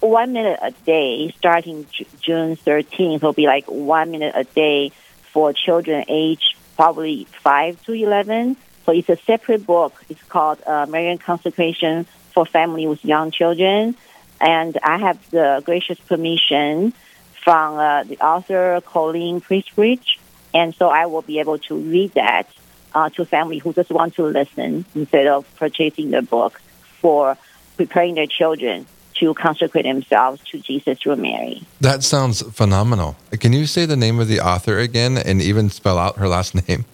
one 0.00 0.32
minute 0.32 0.58
a 0.62 0.70
day 0.70 1.32
starting 1.36 1.86
Ju- 1.92 2.06
June 2.20 2.56
13th. 2.56 3.16
It'll 3.16 3.32
be 3.32 3.46
like 3.46 3.66
one 3.66 4.10
minute 4.10 4.34
a 4.34 4.44
day 4.44 4.90
for 5.32 5.52
children 5.52 6.04
age 6.08 6.56
probably 6.76 7.24
5 7.42 7.84
to 7.84 7.92
11. 7.92 8.56
So 8.84 8.92
it's 8.92 9.08
a 9.08 9.16
separate 9.16 9.66
book. 9.66 10.02
It's 10.08 10.22
called 10.22 10.62
uh, 10.66 10.86
Marian 10.86 11.18
Consecration 11.18 12.06
for 12.34 12.44
Family 12.44 12.86
with 12.86 13.04
Young 13.04 13.30
Children. 13.30 13.96
And 14.40 14.76
I 14.82 14.98
have 14.98 15.30
the 15.30 15.62
gracious 15.64 15.98
permission 16.00 16.92
from 17.32 17.78
uh, 17.78 18.04
the 18.04 18.18
author, 18.18 18.82
Colleen 18.84 19.40
Pressprich. 19.40 20.18
And 20.52 20.74
so 20.74 20.88
I 20.88 21.06
will 21.06 21.22
be 21.22 21.40
able 21.40 21.58
to 21.60 21.76
read 21.76 22.12
that 22.14 22.48
uh, 22.94 23.10
to 23.10 23.24
family 23.24 23.58
who 23.58 23.72
just 23.72 23.90
want 23.90 24.14
to 24.16 24.24
listen 24.24 24.84
instead 24.94 25.26
of 25.26 25.46
purchasing 25.56 26.10
the 26.10 26.22
book 26.22 26.60
for 27.00 27.36
preparing 27.76 28.14
their 28.14 28.26
children 28.26 28.86
to 29.14 29.34
consecrate 29.34 29.84
themselves 29.84 30.42
to 30.50 30.58
Jesus 30.58 30.98
through 30.98 31.16
Mary. 31.16 31.62
That 31.80 32.02
sounds 32.02 32.42
phenomenal. 32.42 33.16
Can 33.38 33.52
you 33.52 33.66
say 33.66 33.86
the 33.86 33.96
name 33.96 34.18
of 34.18 34.28
the 34.28 34.40
author 34.40 34.78
again 34.78 35.16
and 35.16 35.40
even 35.40 35.70
spell 35.70 35.98
out 35.98 36.18
her 36.18 36.28
last 36.28 36.54
name? 36.68 36.84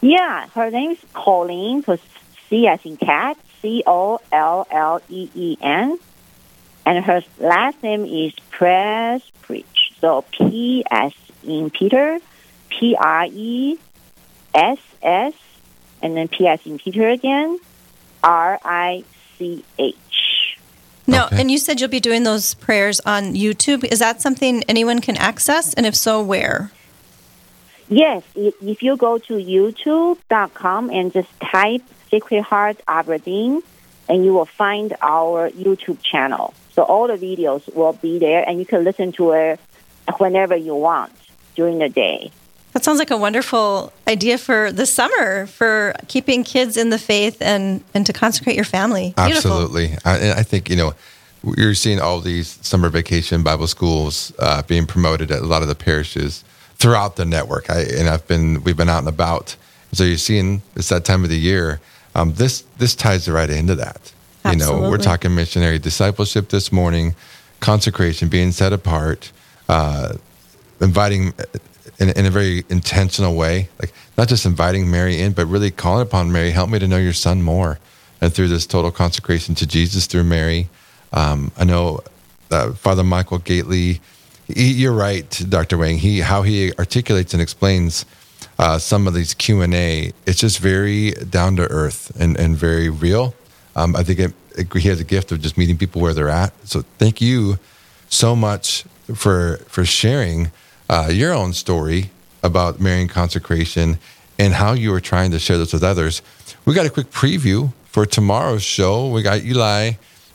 Yeah, 0.00 0.46
her 0.48 0.70
name 0.70 0.92
is 0.92 0.98
Colleen, 1.12 1.82
so 1.82 1.98
C 2.48 2.66
as 2.66 2.84
in 2.84 2.96
cat, 2.96 3.38
C 3.64 3.82
O 3.86 4.20
L 4.30 4.66
L 4.70 5.00
E 5.08 5.30
E 5.34 5.56
N. 5.60 5.98
And 6.84 7.02
her 7.02 7.22
last 7.38 7.82
name 7.82 8.04
is 8.04 8.34
Pressprich. 8.52 9.64
So 10.00 10.22
P 10.30 10.84
as 10.90 11.12
in 11.42 11.70
Peter, 11.70 12.18
P 12.68 12.94
R 12.94 13.24
E 13.24 13.78
S 14.54 14.78
S, 15.02 15.32
and 16.02 16.14
then 16.14 16.28
P 16.28 16.46
as 16.46 16.60
in 16.66 16.78
Peter 16.78 17.08
again, 17.08 17.58
R 18.22 18.60
I 18.62 19.02
C 19.38 19.64
H. 19.78 19.96
No, 21.06 21.24
Okay. 21.26 21.40
and 21.40 21.50
you 21.50 21.56
said 21.56 21.80
you'll 21.80 21.88
be 21.88 22.00
doing 22.00 22.24
those 22.24 22.52
prayers 22.52 23.00
on 23.00 23.32
YouTube. 23.34 23.84
Is 23.84 23.98
that 23.98 24.20
something 24.20 24.62
anyone 24.68 25.00
can 25.00 25.16
access? 25.16 25.72
And 25.72 25.86
if 25.86 25.96
so, 25.96 26.22
where? 26.22 26.70
Yes, 27.88 28.22
if 28.34 28.54
if 28.62 28.82
you 28.82 28.96
go 28.96 29.16
to 29.18 29.34
youtube.com 29.34 30.90
and 30.90 31.12
just 31.12 31.28
type 31.40 31.82
Sacred 32.14 32.42
Heart 32.42 32.80
Aberdeen, 32.86 33.60
and 34.08 34.24
you 34.24 34.32
will 34.32 34.46
find 34.46 34.94
our 35.02 35.50
YouTube 35.50 36.00
channel. 36.00 36.54
So 36.72 36.84
all 36.84 37.08
the 37.08 37.14
videos 37.14 37.62
will 37.74 37.94
be 37.94 38.20
there, 38.20 38.48
and 38.48 38.60
you 38.60 38.66
can 38.66 38.84
listen 38.84 39.10
to 39.12 39.32
it 39.32 39.58
whenever 40.18 40.54
you 40.54 40.76
want 40.76 41.12
during 41.56 41.78
the 41.80 41.88
day. 41.88 42.30
That 42.72 42.84
sounds 42.84 43.00
like 43.00 43.10
a 43.10 43.16
wonderful 43.16 43.92
idea 44.06 44.38
for 44.38 44.70
the 44.70 44.86
summer 44.86 45.46
for 45.46 45.94
keeping 46.06 46.44
kids 46.44 46.76
in 46.76 46.90
the 46.90 46.98
faith 46.98 47.36
and, 47.40 47.82
and 47.94 48.06
to 48.06 48.12
consecrate 48.12 48.54
your 48.54 48.64
family. 48.64 49.12
Beautiful. 49.16 49.50
Absolutely. 49.50 49.96
I, 50.04 50.34
I 50.34 50.42
think, 50.44 50.70
you 50.70 50.76
know, 50.76 50.94
you're 51.56 51.74
seeing 51.74 52.00
all 52.00 52.20
these 52.20 52.58
summer 52.62 52.90
vacation 52.90 53.42
Bible 53.42 53.66
schools 53.66 54.32
uh, 54.38 54.62
being 54.62 54.86
promoted 54.86 55.32
at 55.32 55.42
a 55.42 55.46
lot 55.46 55.62
of 55.62 55.68
the 55.68 55.74
parishes 55.74 56.44
throughout 56.76 57.16
the 57.16 57.24
network. 57.24 57.70
I, 57.70 57.80
and 57.80 58.08
I've 58.08 58.26
been, 58.28 58.62
we've 58.62 58.76
been 58.76 58.88
out 58.88 59.00
and 59.00 59.08
about. 59.08 59.56
So 59.92 60.04
you're 60.04 60.16
seeing 60.16 60.62
it's 60.76 60.90
that 60.90 61.04
time 61.04 61.24
of 61.24 61.30
the 61.30 61.38
year. 61.38 61.80
Um, 62.14 62.34
this, 62.34 62.62
this 62.78 62.94
ties 62.94 63.28
right 63.28 63.50
into 63.50 63.74
that. 63.76 64.12
You 64.46 64.56
know, 64.56 64.90
we're 64.90 64.98
talking 64.98 65.34
missionary 65.34 65.78
discipleship 65.78 66.50
this 66.50 66.70
morning, 66.70 67.14
consecration, 67.60 68.28
being 68.28 68.52
set 68.52 68.74
apart, 68.74 69.32
uh, 69.70 70.16
inviting 70.82 71.32
in, 71.98 72.10
in 72.10 72.26
a 72.26 72.30
very 72.30 72.64
intentional 72.68 73.34
way, 73.34 73.68
like 73.80 73.92
not 74.18 74.28
just 74.28 74.44
inviting 74.44 74.90
Mary 74.90 75.20
in, 75.20 75.32
but 75.32 75.46
really 75.46 75.70
calling 75.70 76.02
upon 76.02 76.30
Mary, 76.30 76.50
help 76.50 76.68
me 76.68 76.78
to 76.78 76.88
know 76.88 76.98
your 76.98 77.12
son 77.12 77.42
more. 77.42 77.78
And 78.20 78.32
through 78.32 78.48
this 78.48 78.66
total 78.66 78.90
consecration 78.90 79.54
to 79.56 79.66
Jesus 79.66 80.06
through 80.06 80.24
Mary, 80.24 80.68
um, 81.12 81.50
I 81.56 81.64
know 81.64 82.00
uh, 82.50 82.72
Father 82.72 83.04
Michael 83.04 83.38
Gaitley, 83.38 84.00
he, 84.46 84.72
you're 84.72 84.92
right, 84.92 85.42
Dr. 85.48 85.78
Wang, 85.78 85.98
he, 85.98 86.20
how 86.20 86.42
he 86.42 86.72
articulates 86.74 87.32
and 87.32 87.42
explains 87.42 88.04
uh, 88.58 88.78
some 88.78 89.06
of 89.06 89.14
these 89.14 89.34
Q&A, 89.34 90.12
it's 90.26 90.40
just 90.40 90.58
very 90.58 91.12
down 91.12 91.56
to 91.56 91.62
earth 91.70 92.12
and, 92.18 92.38
and 92.38 92.56
very 92.56 92.88
real. 92.88 93.34
Um, 93.76 93.96
I 93.96 94.02
think 94.02 94.18
it, 94.18 94.32
it, 94.56 94.72
he 94.72 94.88
has 94.88 95.00
a 95.00 95.04
gift 95.04 95.32
of 95.32 95.40
just 95.40 95.58
meeting 95.58 95.76
people 95.76 96.00
where 96.00 96.14
they're 96.14 96.28
at. 96.28 96.52
So 96.66 96.82
thank 96.98 97.20
you 97.20 97.58
so 98.08 98.36
much 98.36 98.84
for 99.14 99.58
for 99.66 99.84
sharing 99.84 100.50
uh, 100.88 101.08
your 101.12 101.32
own 101.32 101.52
story 101.52 102.10
about 102.42 102.80
Marian 102.80 103.08
consecration 103.08 103.98
and 104.38 104.54
how 104.54 104.72
you 104.72 104.90
were 104.90 105.00
trying 105.00 105.30
to 105.32 105.38
share 105.38 105.58
this 105.58 105.72
with 105.72 105.82
others. 105.82 106.22
We 106.64 106.74
got 106.74 106.86
a 106.86 106.90
quick 106.90 107.10
preview 107.10 107.72
for 107.86 108.06
tomorrow's 108.06 108.62
show. 108.62 109.08
We 109.08 109.22
got 109.22 109.42
Eli 109.42 109.92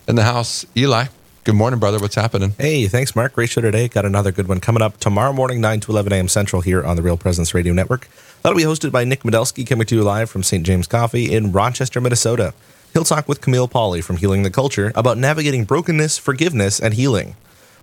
in 0.08 0.16
the 0.16 0.24
house. 0.24 0.66
Eli, 0.76 1.06
good 1.50 1.56
morning, 1.56 1.80
brother. 1.80 1.98
What's 1.98 2.14
happening? 2.14 2.54
Hey, 2.60 2.88
thanks, 2.88 3.16
Mark. 3.16 3.34
Great 3.34 3.50
show 3.50 3.62
today. 3.62 3.88
Got 3.88 4.06
another 4.06 4.32
good 4.32 4.48
one 4.48 4.60
coming 4.60 4.84
up 4.84 4.98
tomorrow 4.98 5.34
morning, 5.34 5.60
9 5.60 5.80
to 5.80 5.92
11 5.92 6.14
a.m. 6.14 6.28
Central 6.28 6.62
here 6.62 6.84
on 6.84 6.96
the 6.96 7.02
Real 7.02 7.18
Presence 7.18 7.56
Radio 7.56 7.74
Network. 7.74 8.08
That'll 8.44 8.56
be 8.56 8.66
hosted 8.66 8.92
by 8.92 9.04
Nick 9.04 9.24
Medelsky, 9.24 9.66
coming 9.66 9.88
to 9.88 9.96
you 9.96 10.04
live 10.04 10.30
from 10.30 10.44
St. 10.44 10.64
James 10.64 10.86
Coffee 10.86 11.34
in 11.34 11.52
Rochester, 11.52 12.00
Minnesota. 12.00 12.54
He'll 12.94 13.04
talk 13.04 13.28
with 13.28 13.42
Camille 13.42 13.68
Pauley 13.68 14.04
from 14.04 14.18
Healing 14.18 14.44
the 14.44 14.52
Culture 14.52 14.92
about 14.94 15.18
navigating 15.18 15.64
brokenness, 15.64 16.20
forgiveness, 16.20 16.80
and 16.80 16.94
healing. 16.94 17.36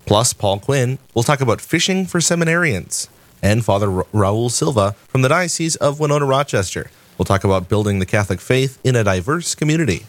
Plus, 0.06 0.32
Paul 0.32 0.60
Quinn 0.60 1.00
will 1.12 1.24
talk 1.24 1.40
about 1.40 1.60
fishing 1.60 2.06
for 2.06 2.20
seminarians. 2.20 3.08
And 3.42 3.64
Father 3.64 3.90
Ra- 3.90 4.04
Raul 4.14 4.48
Silva 4.48 4.92
from 5.08 5.22
the 5.22 5.28
Diocese 5.28 5.74
of 5.74 5.98
Winona 5.98 6.24
Rochester 6.24 6.88
will 7.18 7.24
talk 7.24 7.42
about 7.42 7.68
building 7.68 7.98
the 7.98 8.06
Catholic 8.06 8.40
faith 8.40 8.78
in 8.84 8.94
a 8.94 9.02
diverse 9.02 9.56
community. 9.56 10.06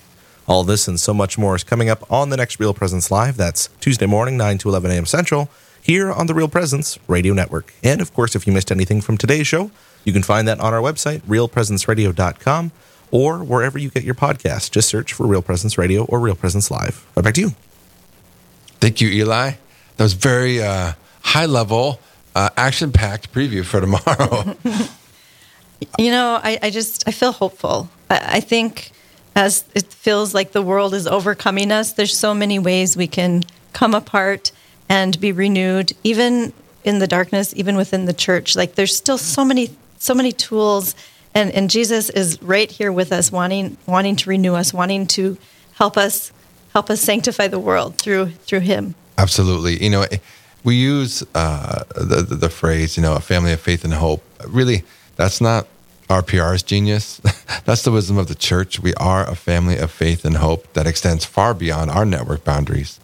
All 0.47 0.63
this 0.63 0.87
and 0.87 0.99
so 0.99 1.13
much 1.13 1.37
more 1.37 1.55
is 1.55 1.63
coming 1.63 1.89
up 1.89 2.09
on 2.11 2.29
the 2.29 2.37
next 2.37 2.59
Real 2.59 2.73
Presence 2.73 3.11
Live. 3.11 3.35
That's 3.35 3.67
Tuesday 3.81 4.05
morning, 4.05 4.37
9 4.37 4.57
to 4.59 4.69
11 4.69 4.91
a.m. 4.91 5.05
Central, 5.05 5.49
here 5.81 6.11
on 6.11 6.27
the 6.27 6.33
Real 6.33 6.47
Presence 6.47 6.97
Radio 7.07 7.33
Network. 7.33 7.73
And 7.83 7.99
of 7.99 8.13
course, 8.13 8.35
if 8.35 8.47
you 8.47 8.53
missed 8.53 8.71
anything 8.71 9.01
from 9.01 9.17
today's 9.17 9.45
show, 9.45 9.71
you 10.05 10.13
can 10.13 10.23
find 10.23 10.47
that 10.47 10.59
on 10.61 10.73
our 10.73 10.79
website, 10.79 11.19
realpresenceradio.com, 11.21 12.71
or 13.11 13.43
wherever 13.43 13.77
you 13.77 13.89
get 13.89 14.03
your 14.03 14.15
podcast. 14.15 14.71
Just 14.71 14.87
search 14.87 15.11
for 15.11 15.27
Real 15.27 15.41
Presence 15.41 15.77
Radio 15.77 16.05
or 16.05 16.19
Real 16.19 16.35
Presence 16.35 16.71
Live. 16.71 17.05
Right 17.15 17.23
back 17.23 17.33
to 17.33 17.41
you. 17.41 17.51
Thank 18.79 19.01
you, 19.01 19.09
Eli. 19.09 19.51
That 19.97 20.03
was 20.03 20.13
very 20.13 20.63
uh, 20.63 20.93
high 21.23 21.45
level, 21.45 21.99
uh, 22.35 22.49
action 22.55 22.93
packed 22.93 23.33
preview 23.33 23.65
for 23.65 23.81
tomorrow. 23.81 24.55
You 25.99 26.09
know, 26.09 26.39
I, 26.43 26.57
I 26.63 26.69
just 26.71 27.07
I 27.07 27.11
feel 27.11 27.31
hopeful. 27.31 27.87
I, 28.09 28.37
I 28.37 28.39
think 28.39 28.91
as 29.37 29.63
it 29.75 29.93
feels 29.93 30.33
like 30.33 30.51
the 30.51 30.63
world 30.63 30.95
is 30.95 31.05
overcoming 31.05 31.71
us, 31.71 31.93
there's 31.93 32.17
so 32.17 32.33
many 32.33 32.57
ways 32.57 32.97
we 32.97 33.05
can 33.05 33.43
come 33.71 33.93
apart 33.93 34.51
and 34.89 35.19
be 35.21 35.31
renewed, 35.31 35.93
even 36.03 36.51
in 36.83 36.97
the 36.97 37.05
darkness, 37.05 37.53
even 37.55 37.77
within 37.77 38.05
the 38.05 38.13
church. 38.13 38.55
Like 38.55 38.73
there's 38.73 38.97
still 38.97 39.19
so 39.19 39.45
many 39.45 39.69
so 39.99 40.15
many 40.15 40.31
tools 40.31 40.95
and, 41.35 41.51
and 41.51 41.69
Jesus 41.69 42.09
is 42.09 42.41
right 42.41 42.71
here 42.71 42.91
with 42.91 43.11
us, 43.11 43.31
wanting 43.31 43.77
wanting 43.85 44.15
to 44.15 44.29
renew 44.29 44.55
us, 44.55 44.73
wanting 44.73 45.05
to 45.07 45.37
help 45.73 45.97
us 45.97 46.31
help 46.73 46.89
us 46.89 46.99
sanctify 46.99 47.47
the 47.47 47.59
world 47.59 47.95
through 47.99 48.31
through 48.47 48.61
him. 48.61 48.95
Absolutely. 49.19 49.83
You 49.83 49.91
know, 49.91 50.05
we 50.63 50.75
use 50.75 51.23
uh, 51.35 51.83
the, 51.95 52.23
the 52.23 52.35
the 52.35 52.49
phrase, 52.49 52.97
you 52.97 53.03
know, 53.03 53.13
a 53.13 53.19
family 53.19 53.53
of 53.53 53.59
faith 53.59 53.83
and 53.83 53.93
hope. 53.93 54.23
Really, 54.47 54.83
that's 55.15 55.39
not 55.39 55.67
RPR's 56.09 56.63
genius. 56.63 57.17
that's 57.65 57.83
the 57.83 57.91
wisdom 57.91 58.17
of 58.17 58.27
the 58.27 58.35
church. 58.35 58.79
We 58.79 58.93
are 58.95 59.29
a 59.29 59.35
family 59.35 59.77
of 59.77 59.91
faith 59.91 60.25
and 60.25 60.37
hope 60.37 60.71
that 60.73 60.87
extends 60.87 61.25
far 61.25 61.53
beyond 61.53 61.91
our 61.91 62.05
network 62.05 62.43
boundaries. 62.43 62.99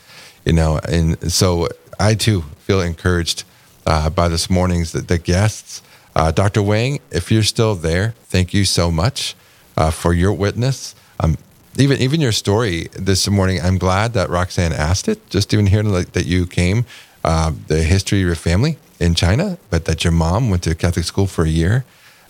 You 0.46 0.54
know, 0.54 0.80
and 0.88 1.32
so 1.32 1.70
I 2.00 2.16
too 2.16 2.42
feel 2.60 2.82
encouraged 2.82 3.44
uh, 3.86 4.10
by 4.10 4.28
this 4.28 4.50
morning's 4.50 4.92
the, 4.92 5.02
the 5.02 5.18
guests. 5.18 5.82
Uh, 6.16 6.32
Dr. 6.32 6.62
Wang, 6.62 7.00
if 7.12 7.32
you're 7.32 7.44
still 7.44 7.76
there, 7.76 8.14
thank 8.26 8.54
you 8.54 8.66
so 8.66 8.92
much 8.92 9.36
uh, 9.78 9.92
for 9.92 10.14
your 10.14 10.34
witness. 10.34 10.96
Um, 11.20 11.38
even 11.78 11.98
even 11.98 12.22
your 12.22 12.32
story 12.32 12.88
this 12.94 13.28
morning, 13.28 13.60
I'm 13.62 13.78
glad 13.78 14.14
that 14.14 14.30
Roxanne 14.30 14.74
asked 14.74 15.08
it. 15.08 15.28
Just 15.30 15.54
even 15.54 15.66
hearing 15.68 15.92
like, 15.92 16.12
that 16.12 16.28
you 16.28 16.46
came, 16.46 16.86
uh, 17.24 17.52
the 17.68 17.84
history 17.84 18.20
of 18.20 18.28
your 18.28 18.36
family, 18.36 18.78
in 19.00 19.16
China, 19.16 19.58
but 19.70 19.86
that 19.86 20.04
your 20.04 20.14
mom 20.14 20.50
went 20.50 20.64
to 20.64 20.76
Catholic 20.76 21.06
school 21.06 21.28
for 21.28 21.44
a 21.44 21.50
year 21.50 21.84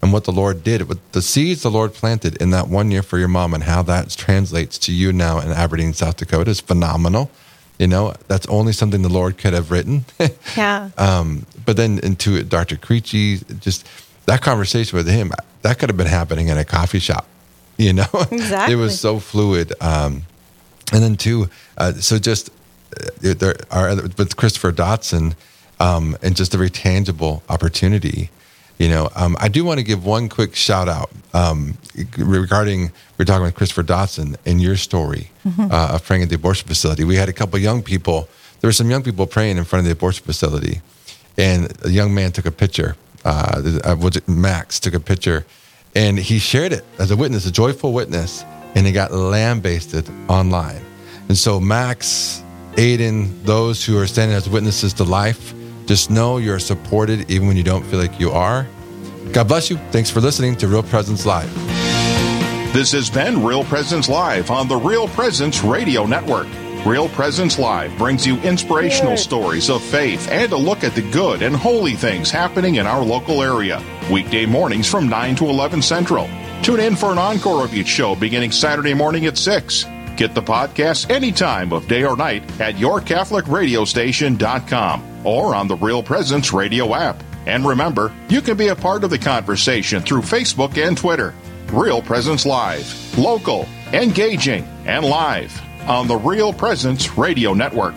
and 0.04 0.12
what 0.12 0.26
the 0.26 0.34
Lord 0.34 0.66
did, 0.66 0.90
what 0.90 0.98
the 1.14 1.22
seeds 1.22 1.62
the 1.62 1.72
Lord 1.72 1.94
planted 1.94 2.36
in 2.42 2.50
that 2.50 2.68
one 2.68 2.92
year 2.92 3.02
for 3.02 3.18
your 3.18 3.30
mom 3.30 3.54
and 3.54 3.64
how 3.64 3.82
that 3.84 4.10
translates 4.10 4.78
to 4.80 4.92
you 4.92 5.14
now 5.14 5.40
in 5.40 5.50
Aberdeen, 5.50 5.94
South 5.94 6.18
Dakota 6.18 6.52
is 6.52 6.60
phenomenal. 6.60 7.32
You 7.80 7.88
know, 7.88 8.14
that's 8.28 8.46
only 8.48 8.74
something 8.74 9.02
the 9.02 9.08
Lord 9.08 9.38
could 9.38 9.54
have 9.54 9.72
written. 9.72 10.04
Yeah. 10.58 10.90
um, 10.98 11.46
but 11.66 11.78
then 11.78 12.00
into 12.00 12.36
it, 12.36 12.50
Dr. 12.50 12.76
Creechy, 12.76 13.62
just 13.62 13.88
that 14.26 14.42
conversation 14.42 14.98
with 14.98 15.08
him, 15.08 15.32
that 15.62 15.80
could 15.80 15.88
have 15.88 15.98
been 15.98 16.06
happening 16.06 16.50
in 16.50 16.58
a 16.58 16.66
coffee 16.66 17.00
shop. 17.00 17.26
You 17.78 17.94
know, 17.94 18.06
Exactly. 18.30 18.74
it 18.74 18.78
was 18.78 19.00
so 19.00 19.20
fluid. 19.20 19.72
Um, 19.80 20.24
and 20.92 21.02
then 21.02 21.16
too, 21.16 21.50
uh, 21.78 21.94
so 21.94 22.20
just 22.20 22.50
uh, 22.50 23.34
there 23.40 23.56
are 23.72 23.96
with 23.96 24.36
Christopher 24.36 24.74
Dotson, 24.74 25.36
um, 25.80 26.18
and 26.22 26.36
just 26.36 26.54
a 26.54 26.58
very 26.58 26.70
tangible 26.70 27.42
opportunity. 27.48 28.30
You 28.80 28.90
know, 28.90 29.10
um, 29.16 29.38
I 29.40 29.48
do 29.50 29.64
want 29.64 29.80
to 29.80 29.84
give 29.84 30.06
one 30.06 30.30
quick 30.30 30.56
shout 30.56 30.90
out 30.90 31.12
um, 31.34 31.78
regarding 32.18 32.92
we're 33.18 33.26
talking 33.26 33.44
with 33.44 33.56
Christopher 33.56 33.84
Dotson 33.84 34.36
and 34.46 34.62
your 34.62 34.76
story 34.76 35.30
uh, 35.72 35.92
of 35.94 36.04
praying 36.06 36.24
at 36.24 36.30
the 36.30 36.36
abortion 36.36 36.68
facility. 36.68 37.04
We 37.04 37.16
had 37.16 37.30
a 37.30 37.34
couple 37.34 37.60
young 37.60 37.84
people. 37.84 38.28
There 38.60 38.68
were 38.68 38.74
some 38.74 38.90
young 38.90 39.04
people 39.04 39.28
praying 39.28 39.58
in 39.58 39.64
front 39.64 39.82
of 39.82 39.86
the 39.86 39.92
abortion 39.92 40.26
facility, 40.26 40.82
and 41.38 41.72
a 41.86 41.90
young 41.90 42.14
man 42.14 42.32
took 42.32 42.46
a 42.46 42.52
picture. 42.52 42.96
Uh, 43.24 43.80
uh, 43.84 44.12
Max 44.28 44.80
took 44.80 44.94
a 44.94 45.00
picture, 45.00 45.46
and 45.96 46.18
he 46.18 46.40
shared 46.40 46.74
it 46.74 46.84
as 47.00 47.12
a 47.12 47.16
witness, 47.16 47.46
a 47.46 47.52
joyful 47.52 47.94
witness, 47.94 48.44
and 48.76 48.88
it 48.88 48.92
got 48.92 49.12
lambasted 49.12 50.10
online. 50.28 50.82
And 51.30 51.38
so 51.38 51.60
Max, 51.60 52.44
Aiden, 52.74 53.44
those 53.44 53.86
who 53.86 53.98
are 53.98 54.08
standing 54.08 54.36
as 54.36 54.50
witnesses 54.50 54.94
to 54.94 55.04
life, 55.04 55.54
just 55.86 56.10
know 56.10 56.38
you're 56.38 56.60
supported 56.60 57.30
even 57.30 57.48
when 57.48 57.58
you 57.58 57.64
don't 57.64 57.84
feel 57.86 58.00
like 58.00 58.20
you 58.20 58.32
are. 58.32 58.66
God 59.32 59.48
bless 59.48 59.70
you. 59.70 59.78
Thanks 59.92 60.10
for 60.10 60.22
listening 60.22 60.56
to 60.58 60.68
Real 60.68 60.84
Presence 60.84 61.26
Live. 61.26 61.54
This 62.74 62.92
has 62.92 63.10
been 63.10 63.44
Real 63.44 63.64
Presence 63.64 64.10
Live 64.10 64.52
on 64.52 64.68
the 64.68 64.76
Real 64.76 65.08
Presence 65.08 65.64
Radio 65.64 66.06
Network. 66.06 66.48
Real 66.86 67.08
Presence 67.10 67.58
Live 67.58 67.98
brings 67.98 68.28
you 68.28 68.38
inspirational 68.42 69.16
stories 69.16 69.70
of 69.70 69.82
faith 69.82 70.28
and 70.30 70.52
a 70.52 70.58
look 70.58 70.84
at 70.84 70.96
the 70.96 71.10
good 71.12 71.42
and 71.42 71.56
holy 71.56 71.94
things 71.94 72.30
happening 72.30 72.76
in 72.76 72.86
our 72.86 73.04
local 73.04 73.42
area. 73.42 73.82
Weekday 74.12 74.46
mornings 74.46 74.90
from 74.90 75.08
9 75.08 75.36
to 75.38 75.46
11 75.46 75.82
Central. 75.82 76.28
Tune 76.62 76.80
in 76.80 76.96
for 76.96 77.12
an 77.12 77.18
encore 77.18 77.64
of 77.64 77.74
each 77.74 77.88
show 77.88 78.16
beginning 78.16 78.52
Saturday 78.52 78.94
morning 78.94 79.26
at 79.28 79.38
6. 79.38 79.86
Get 80.18 80.36
the 80.36 80.42
podcast 80.42 81.10
any 81.10 81.32
time 81.32 81.72
of 81.72 81.88
day 81.88 82.04
or 82.04 82.18
night 82.18 82.44
at 82.60 82.76
yourcatholicradiostation.com 82.76 85.13
or 85.24 85.56
on 85.56 85.68
the 85.68 85.76
Real 85.76 86.04
Presence 86.04 86.54
Radio 86.54 86.94
app. 86.94 87.24
And 87.46 87.66
remember, 87.66 88.14
you 88.30 88.42
can 88.42 88.58
be 88.58 88.70
a 88.70 88.76
part 88.76 89.04
of 89.04 89.10
the 89.10 89.18
conversation 89.18 90.02
through 90.02 90.22
Facebook 90.22 90.78
and 90.78 90.98
Twitter. 90.98 91.34
Real 91.72 92.02
Presence 92.02 92.46
Live, 92.46 93.18
local, 93.18 93.68
engaging, 93.92 94.64
and 94.86 95.06
live 95.06 95.60
on 95.88 96.08
the 96.08 96.16
Real 96.16 96.54
Presence 96.54 97.18
Radio 97.18 97.54
Network. 97.54 97.96